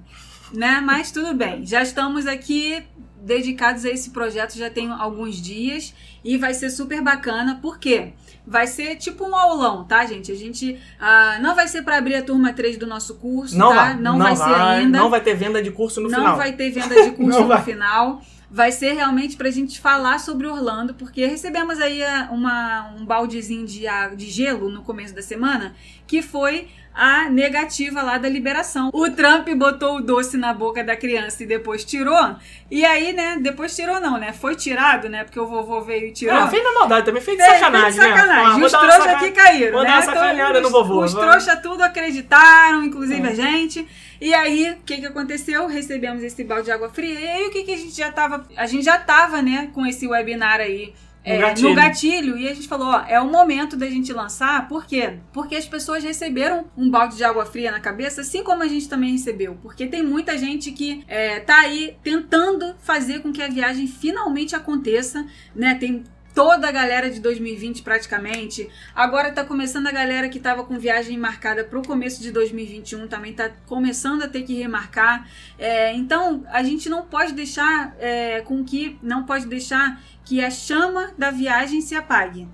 [0.54, 0.80] Né?
[0.80, 1.66] Mas tudo bem.
[1.66, 2.86] Já estamos aqui
[3.26, 7.58] dedicados a esse projeto já tem alguns dias e vai ser super bacana.
[7.60, 8.14] Por quê?
[8.48, 10.32] Vai ser tipo um aulão, tá, gente?
[10.32, 13.70] A gente ah, não vai ser para abrir a turma 3 do nosso curso, Não
[13.70, 13.76] tá?
[13.76, 13.96] vai.
[13.98, 14.98] Não, vai, ser ainda.
[15.00, 16.38] Não vai ter venda de curso no não final.
[16.38, 17.64] vai ter venda de curso Não no vai.
[17.64, 18.22] final.
[18.52, 23.66] Vai ser realmente pra gente falar sobre Orlando, porque recebemos aí ah, uma, um baldezinho
[23.66, 25.74] de, a- de gelo no começo da semana,
[26.06, 28.90] que foi a negativa lá da liberação.
[28.94, 32.36] O Trump botou o doce na boca da criança e depois tirou.
[32.72, 34.32] E aí, né, depois tirou não, né?
[34.32, 35.24] Foi tirado, né?
[35.24, 36.36] Porque o vovô veio e tirou.
[36.36, 38.46] Ah, fez na maldade também, fez de sacanagem, fez de sacanagem.
[38.46, 38.64] né?
[38.64, 39.90] Ah, os trouxas aqui caíram, vou né?
[39.90, 41.04] dar uma sacaneada Então, no vovô.
[41.04, 43.32] Os, os trouxas tudo acreditaram, inclusive É.
[43.32, 43.88] a gente.
[44.22, 45.68] E aí, o que que aconteceu?
[45.68, 47.20] Recebemos esse balde de água fria.
[47.20, 48.46] E aí, o que que a gente já tava...
[48.56, 50.94] A gente já tava, né, com esse webinar aí No
[51.26, 51.70] é, gatilho.
[51.70, 52.38] no gatilho.
[52.38, 54.68] E a gente falou, ó, é o momento da gente lançar.
[54.68, 55.18] Por quê?
[55.34, 58.88] Porque as pessoas receberam um balde de água fria na cabeça, assim como a gente
[58.88, 59.58] também recebeu.
[59.62, 64.56] Porque tem muita gente que é, tá aí tentando fazer com que a viagem finalmente
[64.56, 65.76] aconteça, né?
[65.76, 66.04] Tem
[66.36, 68.70] toda a galera de 2020 praticamente.
[68.94, 73.32] Agora tá começando a galera que tava com viagem marcada pro começo de 2021 também
[73.32, 75.28] tá começando a ter que remarcar.
[75.58, 80.50] É, então a gente não pode deixar é, com que não pode deixar que a
[80.50, 82.48] chama da viagem se apague.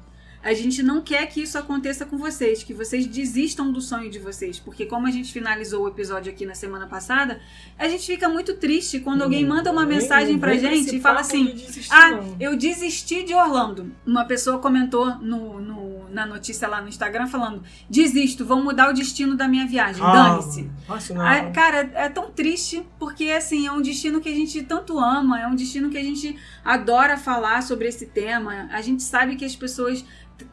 [0.44, 4.18] A gente não quer que isso aconteça com vocês, que vocês desistam do sonho de
[4.20, 7.40] vocês, porque como a gente finalizou o episódio aqui na semana passada,
[7.78, 11.46] a gente fica muito triste quando alguém manda uma mensagem pra gente e fala assim:
[11.54, 12.36] desistir, ah, não.
[12.40, 13.92] eu desisti de Orlando.
[14.06, 18.94] Uma pessoa comentou no, no- na notícia lá no Instagram falando: desisto, vou mudar o
[18.94, 20.70] destino da minha viagem, Ah, dane-se.
[21.22, 25.40] Ah, cara, é tão triste porque assim é um destino que a gente tanto ama,
[25.40, 26.36] é um destino que a gente
[26.66, 28.68] adora falar sobre esse tema.
[28.72, 30.04] A gente sabe que as pessoas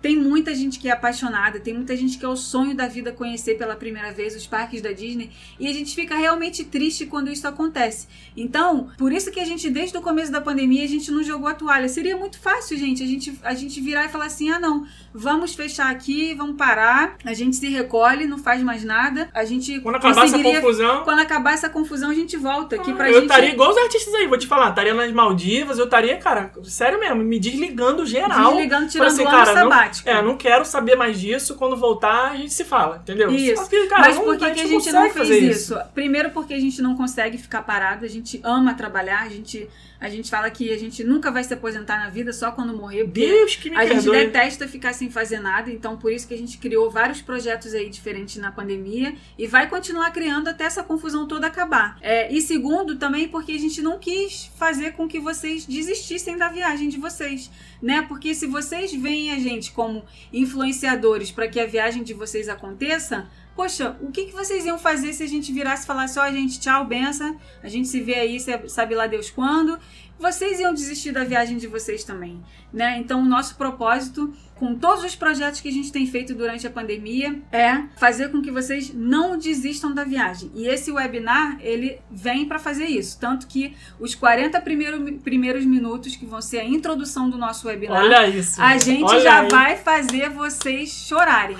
[0.00, 3.12] tem muita gente que é apaixonada, tem muita gente que é o sonho da vida
[3.12, 7.30] conhecer pela primeira vez os parques da Disney e a gente fica realmente triste quando
[7.30, 8.06] isso acontece.
[8.36, 11.48] Então, por isso que a gente desde o começo da pandemia a gente não jogou
[11.48, 11.88] a toalha.
[11.88, 15.54] Seria muito fácil, gente, a gente a gente virar e falar assim: "Ah, não, vamos
[15.54, 17.16] fechar aqui, vamos parar".
[17.24, 19.28] A gente se recolhe, não faz mais nada.
[19.34, 23.08] A gente Quando acabar essa confusão, quando acabar essa confusão, a gente volta aqui pra
[23.08, 23.22] eu gente.
[23.24, 24.70] estaria igual os artistas aí, vou te falar.
[24.70, 28.52] Estaria nas Maldivas, eu estaria, cara, sério mesmo, me desligando geral.
[28.52, 30.08] Desligando, tirando Falei o assim, cara, não- sabático.
[30.08, 31.54] É, não quero saber mais disso.
[31.54, 33.30] Quando voltar, a gente se fala, entendeu?
[33.30, 33.62] Isso.
[33.62, 35.76] Só que, cara, Mas por que, que a gente não fez fazer isso?
[35.94, 39.68] Primeiro porque a gente não consegue ficar parado, a gente ama trabalhar, a gente
[40.00, 43.04] A gente fala que a gente nunca vai se aposentar na vida só quando morrer,
[43.04, 44.26] porque Deus que me a gente perdoe.
[44.26, 47.90] detesta ficar sem fazer nada, então por isso que a gente criou vários projetos aí
[47.90, 51.98] diferentes na pandemia e vai continuar criando até essa confusão toda acabar.
[52.00, 56.48] É, e segundo, também porque a gente não quis fazer com que vocês desistissem da
[56.48, 57.50] viagem de vocês,
[57.80, 58.02] né?
[58.02, 63.28] Porque se vocês veem a gente como influenciadores para que a viagem de vocês aconteça,
[63.58, 66.60] Poxa, o que, que vocês iam fazer se a gente virasse e falasse, ó, gente,
[66.60, 69.76] tchau, benção, a gente se vê aí, sabe lá Deus quando?
[70.16, 72.40] Vocês iam desistir da viagem de vocês também,
[72.72, 72.98] né?
[72.98, 76.70] Então, o nosso propósito com todos os projetos que a gente tem feito durante a
[76.70, 80.50] pandemia é fazer com que vocês não desistam da viagem.
[80.54, 83.18] E esse webinar, ele vem para fazer isso.
[83.20, 88.02] Tanto que os 40 primeiro, primeiros minutos, que vão ser a introdução do nosso webinar,
[88.02, 88.60] Olha isso.
[88.60, 89.48] a gente Olha já aí.
[89.48, 91.56] vai fazer vocês chorarem.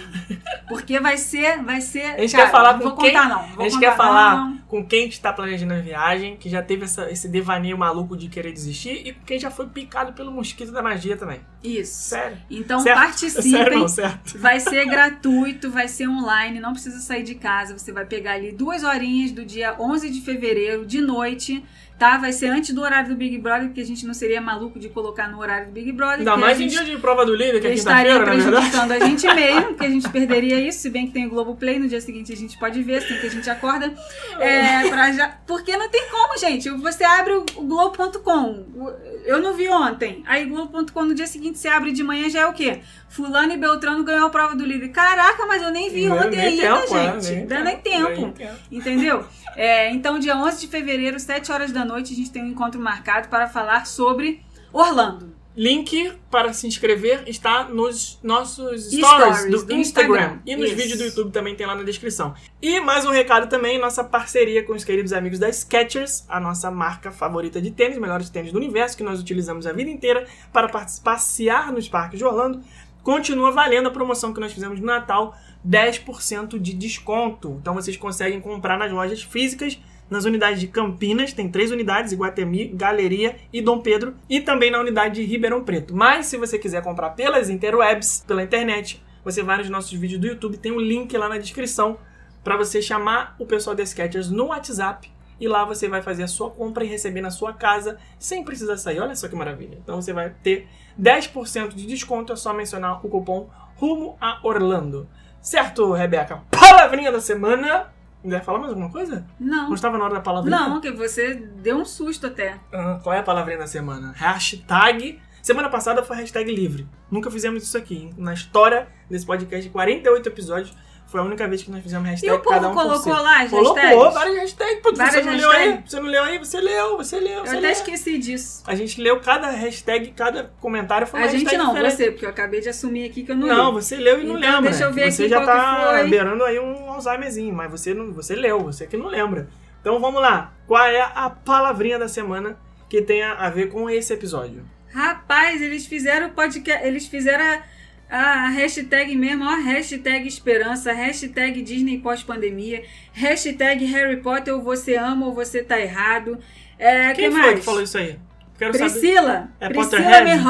[0.69, 1.63] Porque vai ser.
[1.63, 3.43] Vai ser A gente cara, quer falar não com vou quem, contar, não.
[3.49, 4.59] não vou a gente contar, quer falar não, não.
[4.67, 8.53] com quem está planejando a viagem, que já teve essa- esse devaneio maluco de querer
[8.53, 11.41] desistir e com quem já foi picado pelo mosquito da magia também.
[11.63, 12.09] Isso.
[12.11, 12.37] Sério.
[12.51, 12.99] Então Certo?
[12.99, 13.89] participem.
[13.89, 14.39] Certo.
[14.39, 17.77] Vai ser gratuito, vai ser online, não precisa sair de casa.
[17.77, 21.65] Você vai pegar ali duas horinhas do dia 11 de fevereiro, de noite,
[21.99, 22.17] tá?
[22.17, 24.89] Vai ser antes do horário do Big Brother, porque a gente não seria maluco de
[24.89, 26.21] colocar no horário do Big Brother.
[26.21, 28.43] Ainda mais em dia de prova do líder, que é estaria verdade.
[28.43, 31.79] prejudicando a gente mesmo, que a gente perderia isso, se bem que tem o Globoplay,
[31.79, 33.93] no dia seguinte a gente pode ver, assim que a gente acorda.
[34.39, 35.29] É, pra já...
[35.47, 36.71] Porque não tem como, gente.
[36.71, 38.95] Você abre o Globo.com.
[39.25, 40.23] Eu não vi ontem.
[40.27, 42.81] Aí Globo.com no dia seguinte você abre de manhã já é o quê?
[43.09, 44.89] Fulano e Beltrano ganhou a prova do líder.
[44.91, 47.47] Caraca, mas eu nem vi ontem nem ainda, tempo, é, gente.
[47.47, 48.33] Dá nem tempo.
[48.33, 48.55] tempo.
[48.71, 49.25] Entendeu?
[49.57, 52.81] É, então, dia 11 de fevereiro, 7 horas da noite, a gente tem um encontro
[52.81, 55.39] marcado para falar sobre Orlando.
[55.57, 59.81] Link para se inscrever está nos nossos stories, Stories do, Instagram.
[59.81, 60.39] Instagram.
[60.47, 60.77] E nos Isso.
[60.77, 62.33] vídeos do YouTube também tem lá na descrição.
[62.63, 66.71] E mais um recado também, nossa parceria com os queridos amigos da Skechers, a nossa
[66.71, 70.69] marca favorita de tênis, melhores tênis do universo, que nós utilizamos a vida inteira para
[71.03, 72.63] passear nos parques de Orlando.
[73.03, 75.35] Continua valendo a promoção que nós fizemos no Natal,
[75.67, 77.59] 10% de desconto.
[77.61, 79.77] Então vocês conseguem comprar nas lojas físicas
[80.11, 84.81] nas unidades de Campinas, tem três unidades, Iguatemi, Galeria e Dom Pedro, e também na
[84.81, 85.95] unidade de Ribeirão Preto.
[85.95, 90.27] Mas se você quiser comprar pelas interwebs, pela internet, você vai nos nossos vídeos do
[90.27, 91.99] YouTube, tem um link lá na descrição
[92.43, 96.29] para você chamar o pessoal da Skechers no WhatsApp e lá você vai fazer a
[96.29, 99.01] sua compra e receber na sua casa sem precisar sair.
[99.01, 99.79] Olha só que maravilha.
[99.83, 100.67] Então você vai ter
[101.01, 105.09] 10% de desconto, é só mencionar o cupom Rumo a Orlando.
[105.41, 106.43] Certo, Rebeca?
[106.51, 107.93] Palavrinha da semana.
[108.25, 109.27] Ia falar mais alguma coisa?
[109.39, 109.69] Não.
[109.69, 110.59] Não estava na hora da palavrinha?
[110.59, 112.59] Não, que você deu um susto até.
[112.73, 114.13] Ah, qual é a palavrinha da semana?
[114.17, 115.21] Hashtag.
[115.41, 116.87] Semana passada foi hashtag livre.
[117.11, 117.97] Nunca fizemos isso aqui.
[117.97, 118.11] hein?
[118.19, 120.77] Na história desse podcast de 48 episódios,
[121.09, 123.43] foi a única vez que nós fizemos E hashtag o povo cada um colocou lá
[123.43, 124.15] as Colocou hashtags?
[124.15, 124.81] várias hashtags.
[124.83, 125.81] Pô, Várias você não leu aí?
[125.87, 126.39] Você não leu aí?
[126.39, 127.71] Você leu, você leu, Eu você até leu.
[127.71, 128.63] esqueci disso.
[128.67, 131.93] A gente leu cada hashtag, cada comentário foi uma A gente não, diferente.
[131.95, 133.73] você, porque eu acabei de assumir aqui que eu não, Não, li.
[133.83, 134.71] você leu e não Então, lembra.
[134.71, 138.13] deixa eu ver você aqui já qual tá beirando aí um Alzheimerzinho, mas você não,
[138.13, 139.49] você leu, você que não lembra.
[139.81, 140.53] Então vamos lá.
[140.67, 144.63] Qual é a palavrinha da semana que tem a a ver com esse episódio?
[144.93, 146.87] Rapaz, eles fizeram o podcast.
[146.87, 147.63] Eles fizeram a,
[148.11, 149.55] a hashtag mesmo, ó.
[149.57, 152.83] Hashtag esperança, hashtag Disney pós-pandemia,
[153.13, 156.39] hashtag Harry Potter ou você ama ou você tá errado.
[156.79, 157.59] É, Quem que foi mais?
[157.59, 158.19] que falou isso aí?
[158.59, 158.91] Quero saber.
[158.91, 159.49] Priscila.
[159.61, 160.43] É Priscila Potterhead?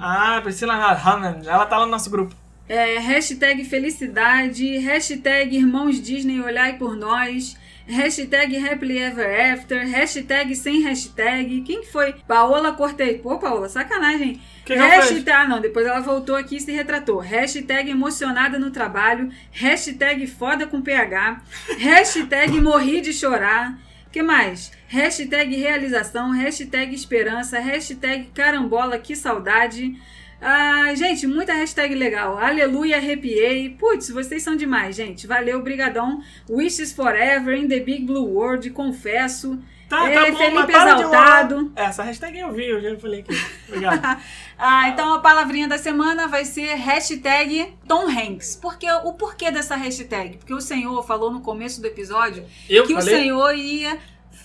[0.00, 1.48] Ah, Priscila Hammond.
[1.48, 2.34] Ela tá lá no nosso grupo.
[2.68, 7.56] É, hashtag felicidade, hashtag irmãos Disney olhai por nós,
[7.86, 11.62] hashtag happily ever after, hashtag sem hashtag.
[11.62, 12.12] Quem que foi?
[12.26, 13.16] Paola Cortei.
[13.18, 14.38] Pô, Paola, sacanagem.
[14.66, 17.20] Que hashtag, ah, não, depois ela voltou aqui e se retratou.
[17.20, 21.40] Hashtag emocionada no trabalho, hashtag foda com PH,
[21.78, 23.78] hashtag morri de chorar.
[24.12, 24.70] que mais?
[24.88, 29.96] Hashtag realização, hashtag esperança, hashtag carambola, que saudade.
[30.40, 32.38] Ah, gente, muita hashtag legal.
[32.38, 33.70] Aleluia, arrepiei.
[33.70, 35.26] Putz, vocês são demais, gente.
[35.26, 36.22] Valeu, brigadão.
[36.48, 39.58] Wishes forever, in the big blue world, confesso.
[39.88, 41.54] Tá, É, tá bom, Felipe Exaltado.
[41.54, 41.72] enrolar.
[41.74, 43.36] Essa hashtag eu vi, eu já falei aqui.
[43.68, 44.20] Obrigado.
[44.60, 48.56] Ah, então a palavrinha da semana vai ser hashtag Tom Hanks.
[48.60, 50.36] Porque, o porquê dessa hashtag?
[50.36, 53.14] Porque o Senhor falou no começo do episódio Eu que falei?
[53.14, 53.96] o Senhor ia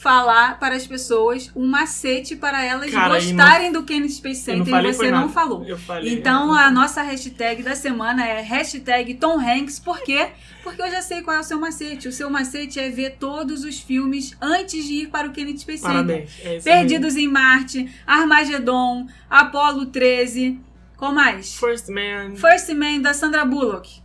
[0.04, 4.72] falar para as pessoas um macete para elas Cara, gostarem do Kenneth Space não Center
[4.72, 5.32] falei e você não nada.
[5.32, 5.78] falou.
[5.78, 6.14] Falei.
[6.14, 9.80] Então a nossa hashtag da semana é hashtag Tom Hanks.
[9.80, 10.28] Por quê?
[10.62, 12.10] Porque eu já sei qual é o seu macete.
[12.10, 15.80] O seu macete é ver todos os filmes antes de ir para o Kenneth Space
[15.82, 15.94] Center.
[15.94, 16.32] Parabéns.
[16.44, 16.60] É.
[16.60, 20.60] Perdidos em Marte, Armagedon, Apollo 13.
[20.98, 21.56] Qual mais?
[21.56, 22.36] First Man.
[22.36, 24.02] First Man da Sandra Bullock.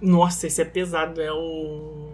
[0.00, 1.20] Nossa, esse é pesado.
[1.20, 2.05] É o.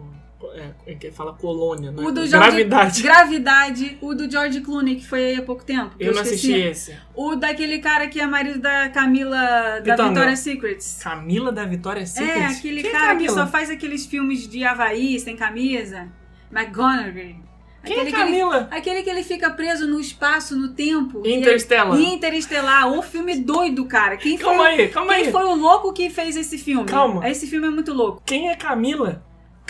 [0.55, 2.03] É, é que fala colônia, né?
[2.03, 2.31] O do George,
[2.65, 3.03] Gravidade.
[3.03, 3.99] Gravidade.
[4.01, 5.97] O do George Clooney, que foi aí há pouco tempo.
[5.97, 6.53] que Eu não esqueci.
[6.55, 6.61] assisti
[6.93, 6.97] esse.
[7.15, 10.09] O daquele cara que é marido da Camila da Pitanga.
[10.09, 11.01] Victoria's Secrets.
[11.03, 12.31] Camila da Vitória Secret?
[12.41, 13.35] É, aquele Quem é cara que Camila?
[13.35, 16.09] só faz aqueles filmes de Havaí, sem camisa.
[16.51, 17.43] McGonagall.
[17.85, 18.69] Quem é aquele, que ele, Camila?
[18.71, 21.21] aquele que ele fica preso no espaço, no tempo.
[21.27, 21.97] Interstellar.
[21.99, 22.93] ele- Interestelar.
[22.93, 24.17] O filme doido, cara.
[24.17, 25.33] Quem foi, Calma aí, calma quem aí.
[25.33, 26.85] foi o louco que fez esse filme?
[26.87, 27.29] Calma.
[27.29, 28.23] Esse filme é muito louco.
[28.25, 29.25] Quem é Camila?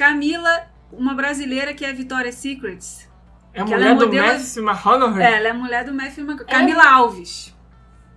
[0.06, 3.08] Camila, uma brasileira que é Victoria's Secrets.
[3.54, 5.22] É mulher é do modelo- Matthew McConaughey?
[5.22, 6.46] É, ela é mulher do Matthew McConaughey.
[6.58, 7.54] Camila Alves.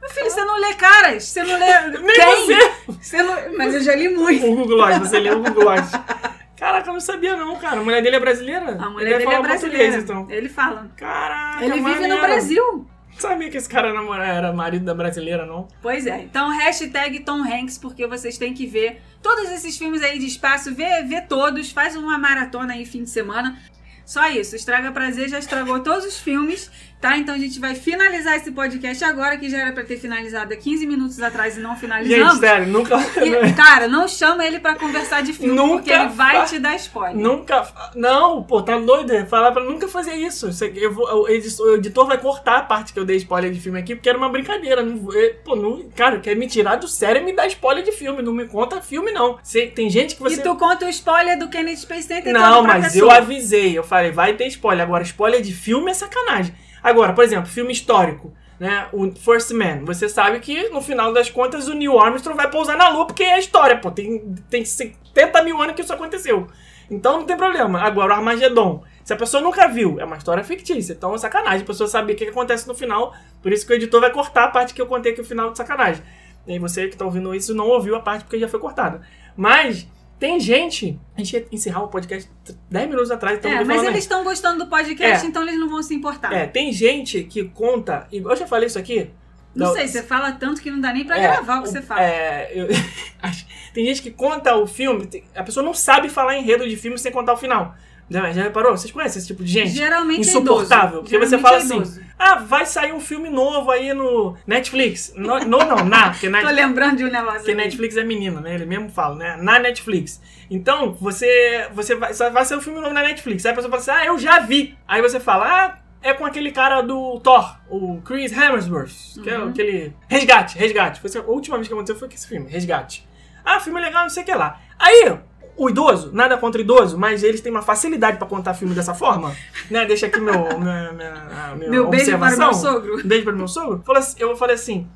[0.01, 1.25] Meu filho, você não lê caras.
[1.25, 1.81] Você não lê...
[2.01, 2.45] Nem Quem?
[2.47, 2.71] você!
[3.01, 3.57] Você não...
[3.57, 4.45] Mas eu já li muito.
[4.47, 5.91] O Google Glass, você leu o Google Glass.
[6.57, 7.79] Caraca, eu não sabia não, cara.
[7.81, 8.65] A mulher dele é brasileira?
[8.71, 9.97] A Ele mulher deve dele é brasileira.
[9.97, 10.27] então.
[10.29, 10.89] Ele fala.
[10.95, 12.15] Caraca, Ele vive maneiro.
[12.15, 12.87] no Brasil.
[13.17, 13.89] Sabia que esse cara
[14.25, 15.67] era marido da brasileira, não?
[15.81, 16.21] Pois é.
[16.21, 20.73] Então, hashtag Tom Hanks, porque vocês têm que ver todos esses filmes aí de espaço,
[20.75, 23.57] vê, vê todos, faz uma maratona aí fim de semana.
[24.05, 26.69] Só isso, Estraga Prazer já estragou todos os filmes,
[27.09, 27.17] tá?
[27.17, 30.57] Então a gente vai finalizar esse podcast agora, que já era pra ter finalizado há
[30.57, 32.39] 15 minutos atrás e não Gente, finalizamos.
[32.39, 32.95] sério, nunca...
[33.23, 36.59] E, cara, não chama ele pra conversar de filme, Nunca porque ele vai fa- te
[36.59, 37.15] dar spoiler.
[37.15, 37.67] Nunca.
[37.95, 39.11] Não, pô, tá doido?
[39.13, 40.49] é Falar pra nunca fazer isso.
[40.75, 43.95] Eu vou- o, editor, vai cortar a parte que eu dei spoiler de filme aqui,
[43.95, 44.81] porque era uma brincadeira.
[44.83, 47.91] Não, é, pô, não, cara, quer me tirar do sério e me dar spoiler de
[47.91, 48.21] filme.
[48.21, 49.37] Não me conta filme, não.
[49.43, 50.35] Cê- tem gente que você.
[50.35, 53.77] E tu conta o spoiler do Kennedy Space Center Não, todo pra mas eu avisei.
[53.77, 54.83] Eu falei, vai ter spoiler.
[54.85, 56.53] Agora, spoiler de filme é sacanagem.
[56.85, 58.31] Agora, por exemplo, filme histórico.
[58.59, 62.49] Né, o First Man, você sabe que no final das contas o Neil Armstrong vai
[62.49, 63.89] pousar na Lua porque é história, pô.
[63.89, 66.47] Tem, tem 70 mil anos que isso aconteceu.
[66.89, 67.81] Então não tem problema.
[67.81, 70.93] Agora, o Armagedon, se a pessoa nunca viu, é uma história fictícia.
[70.93, 73.15] Então é sacanagem a pessoa saber o que acontece no final.
[73.41, 75.49] Por isso que o editor vai cortar a parte que eu contei aqui o final
[75.49, 76.03] de sacanagem.
[76.45, 79.01] E aí você que tá ouvindo isso não ouviu a parte porque já foi cortada.
[79.35, 79.87] Mas
[80.19, 80.99] tem gente.
[81.15, 82.29] A gente ia encerrar o podcast
[82.69, 85.29] 10 minutos atrás, então É, mas eles estão gostando do podcast, É.
[85.29, 86.33] então eles não vão se importar.
[86.33, 88.07] É, tem gente que conta.
[88.11, 89.09] e Eu já falei isso aqui.
[89.53, 91.69] Não Não, sei, você fala tanto que não dá nem pra É, gravar o que
[91.69, 92.01] você fala.
[92.03, 92.67] É, eu-
[93.73, 97.11] tem gente que conta o filme, a pessoa não sabe falar enredo de filme sem
[97.11, 97.73] contar o final.
[98.09, 98.77] Já, já reparou?
[98.77, 99.69] Vocês conhecem esse tipo de gente?
[99.71, 100.99] Geralmente insuportável.
[100.99, 101.01] é.
[101.01, 105.13] Porque você Geralmente fala é assim, ah, vai sair um filme novo aí no Netflix.
[105.15, 107.39] No, no não, na, porque Tô Netflix, lembrando de um negócio.
[107.39, 107.55] porque.
[107.55, 108.53] Netflix é menino, né?
[108.53, 109.37] Ele mesmo fala, né?
[109.41, 110.21] Na Netflix.
[110.51, 113.43] Então, você, você vai, só vai ser um filme novo na Netflix.
[113.45, 114.77] Aí a pessoa fala assim, ah, eu já vi.
[114.87, 119.39] Aí você fala, ah, é com aquele cara do Thor, o Chris Hemsworth, que é
[119.39, 119.49] Uhum.
[119.49, 119.91] aquele...
[120.07, 121.01] Resgate, Resgate.
[121.01, 123.07] Foi a última vez que aconteceu foi com esse filme, Resgate.
[123.43, 124.59] Ah, filme legal, não sei o que lá.
[124.77, 125.17] Aí,
[125.57, 128.93] o idoso, nada contra o idoso, mas eles têm uma facilidade para contar filme dessa
[128.93, 129.35] forma,
[129.69, 129.85] né?
[129.85, 133.01] Deixa aqui meu minha, minha, minha meu beijo para o meu sogro.
[133.03, 133.83] Beijo para o meu sogro.
[133.95, 134.87] Assim, eu falei assim,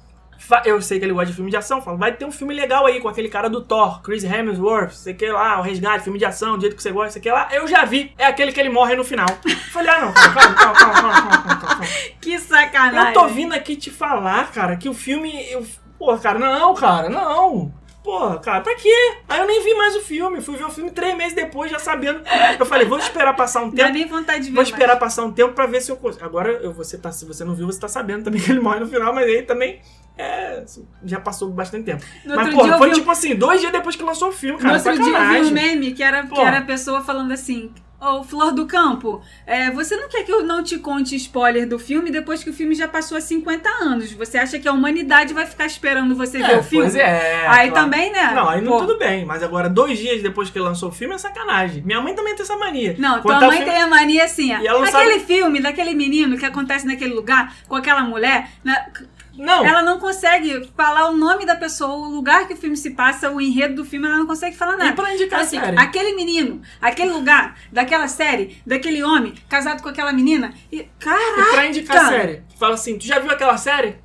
[0.66, 2.86] eu sei que ele gosta de filme de ação, falo, vai ter um filme legal
[2.86, 6.26] aí com aquele cara do Thor, Chris Hemsworth, sei que lá, o Resgate, filme de
[6.26, 7.48] ação, do jeito que você gosta, sei que lá.
[7.52, 9.28] Eu já vi, é aquele que ele morre no final.
[9.72, 11.86] Falei, ah não, calma, calma, calma, calma,
[12.20, 13.14] Que sacanagem.
[13.14, 15.66] Eu tô vindo aqui te falar, cara, que o filme, eu,
[15.98, 17.79] pô, cara, não, cara, não.
[18.04, 18.94] Pô, cara, pra quê?
[19.28, 20.42] Aí eu nem vi mais o filme.
[20.42, 22.22] Fui ver o filme três meses depois, já sabendo.
[22.58, 23.94] Eu falei, vou esperar passar um Não dá tempo.
[23.98, 24.70] nem vontade de ver Vou mais.
[24.70, 26.24] esperar passar um tempo pra ver se eu consigo.
[26.24, 28.80] Agora, eu, você tá, se você não viu, você tá sabendo também que ele morre
[28.80, 29.82] no final, mas aí também.
[30.18, 30.66] É,
[31.06, 32.04] já passou bastante tempo.
[32.26, 34.64] No mas, pô, foi vi tipo assim, dois dias depois que lançou o filme, No
[34.64, 34.76] cara.
[34.78, 37.72] outro dia eu vi um meme que era, que era a pessoa falando assim:
[38.02, 41.78] Ô, Flor do Campo, é, você não quer que eu não te conte spoiler do
[41.78, 44.14] filme depois que o filme já passou há 50 anos?
[44.14, 46.86] Você acha que a humanidade vai ficar esperando você ver o filme?
[46.86, 47.46] Pois é.
[47.48, 47.86] Aí claro.
[47.86, 48.32] também, né?
[48.34, 48.80] Não, aí não Pô.
[48.86, 51.82] tudo bem, mas agora dois dias depois que lançou o filme é sacanagem.
[51.84, 52.96] Minha mãe também tem essa mania.
[52.98, 54.56] Não, tua tá mãe filme- tem a mania assim, ó.
[54.58, 58.86] Aquele sabe- filme daquele menino que acontece naquele lugar com aquela mulher, né,
[59.38, 62.92] Não, ela não consegue falar o nome da pessoa, o lugar que o filme se
[62.92, 64.90] passa, o enredo do filme, ela não consegue falar nada.
[64.92, 65.78] E pra indicar assim, a série?
[65.80, 70.54] Aquele menino, aquele lugar, daquela série, daquele homem casado com aquela menina.
[70.72, 71.42] E, caraca!
[71.42, 73.98] E pra indicar a série, fala assim: tu já viu aquela série?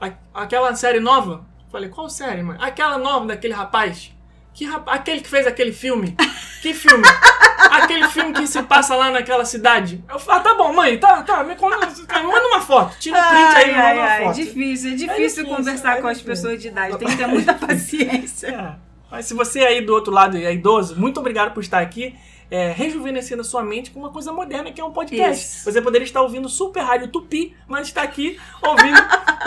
[0.00, 1.46] A- aquela série nova?
[1.70, 2.56] Falei, qual série, mãe?
[2.60, 4.12] Aquela nova daquele rapaz.
[4.58, 4.98] Que rapaz?
[4.98, 6.16] Aquele que fez aquele filme.
[6.60, 7.04] Que filme?
[7.70, 10.02] aquele filme que se passa lá naquela cidade.
[10.10, 12.96] Eu falo, ah, tá bom, mãe, tá, tá, me, conta- manda uma foto.
[12.98, 14.34] Tira um print aí e me manda uma foto.
[14.34, 16.42] difícil, é difícil, difícil, conversar é com as difícil.
[16.42, 16.98] pessoas de idade.
[16.98, 18.48] Tem que ter muita paciência.
[18.48, 18.74] É.
[19.08, 22.16] Mas se você aí do outro lado é idoso, muito obrigado por estar aqui.
[22.50, 25.44] É, rejuvenescendo a sua mente com uma coisa moderna que é um podcast.
[25.44, 25.64] Isso.
[25.70, 28.98] Você poderia estar ouvindo Super Rádio Tupi, mas está aqui ouvindo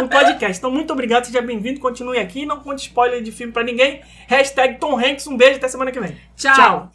[0.02, 0.60] um podcast.
[0.60, 2.46] Então, muito obrigado, seja bem-vindo, continue aqui.
[2.46, 4.02] Não conte spoiler de filme pra ninguém.
[4.28, 6.16] Hashtag Tom Hanks, um beijo, até semana que vem.
[6.36, 6.92] Tchau.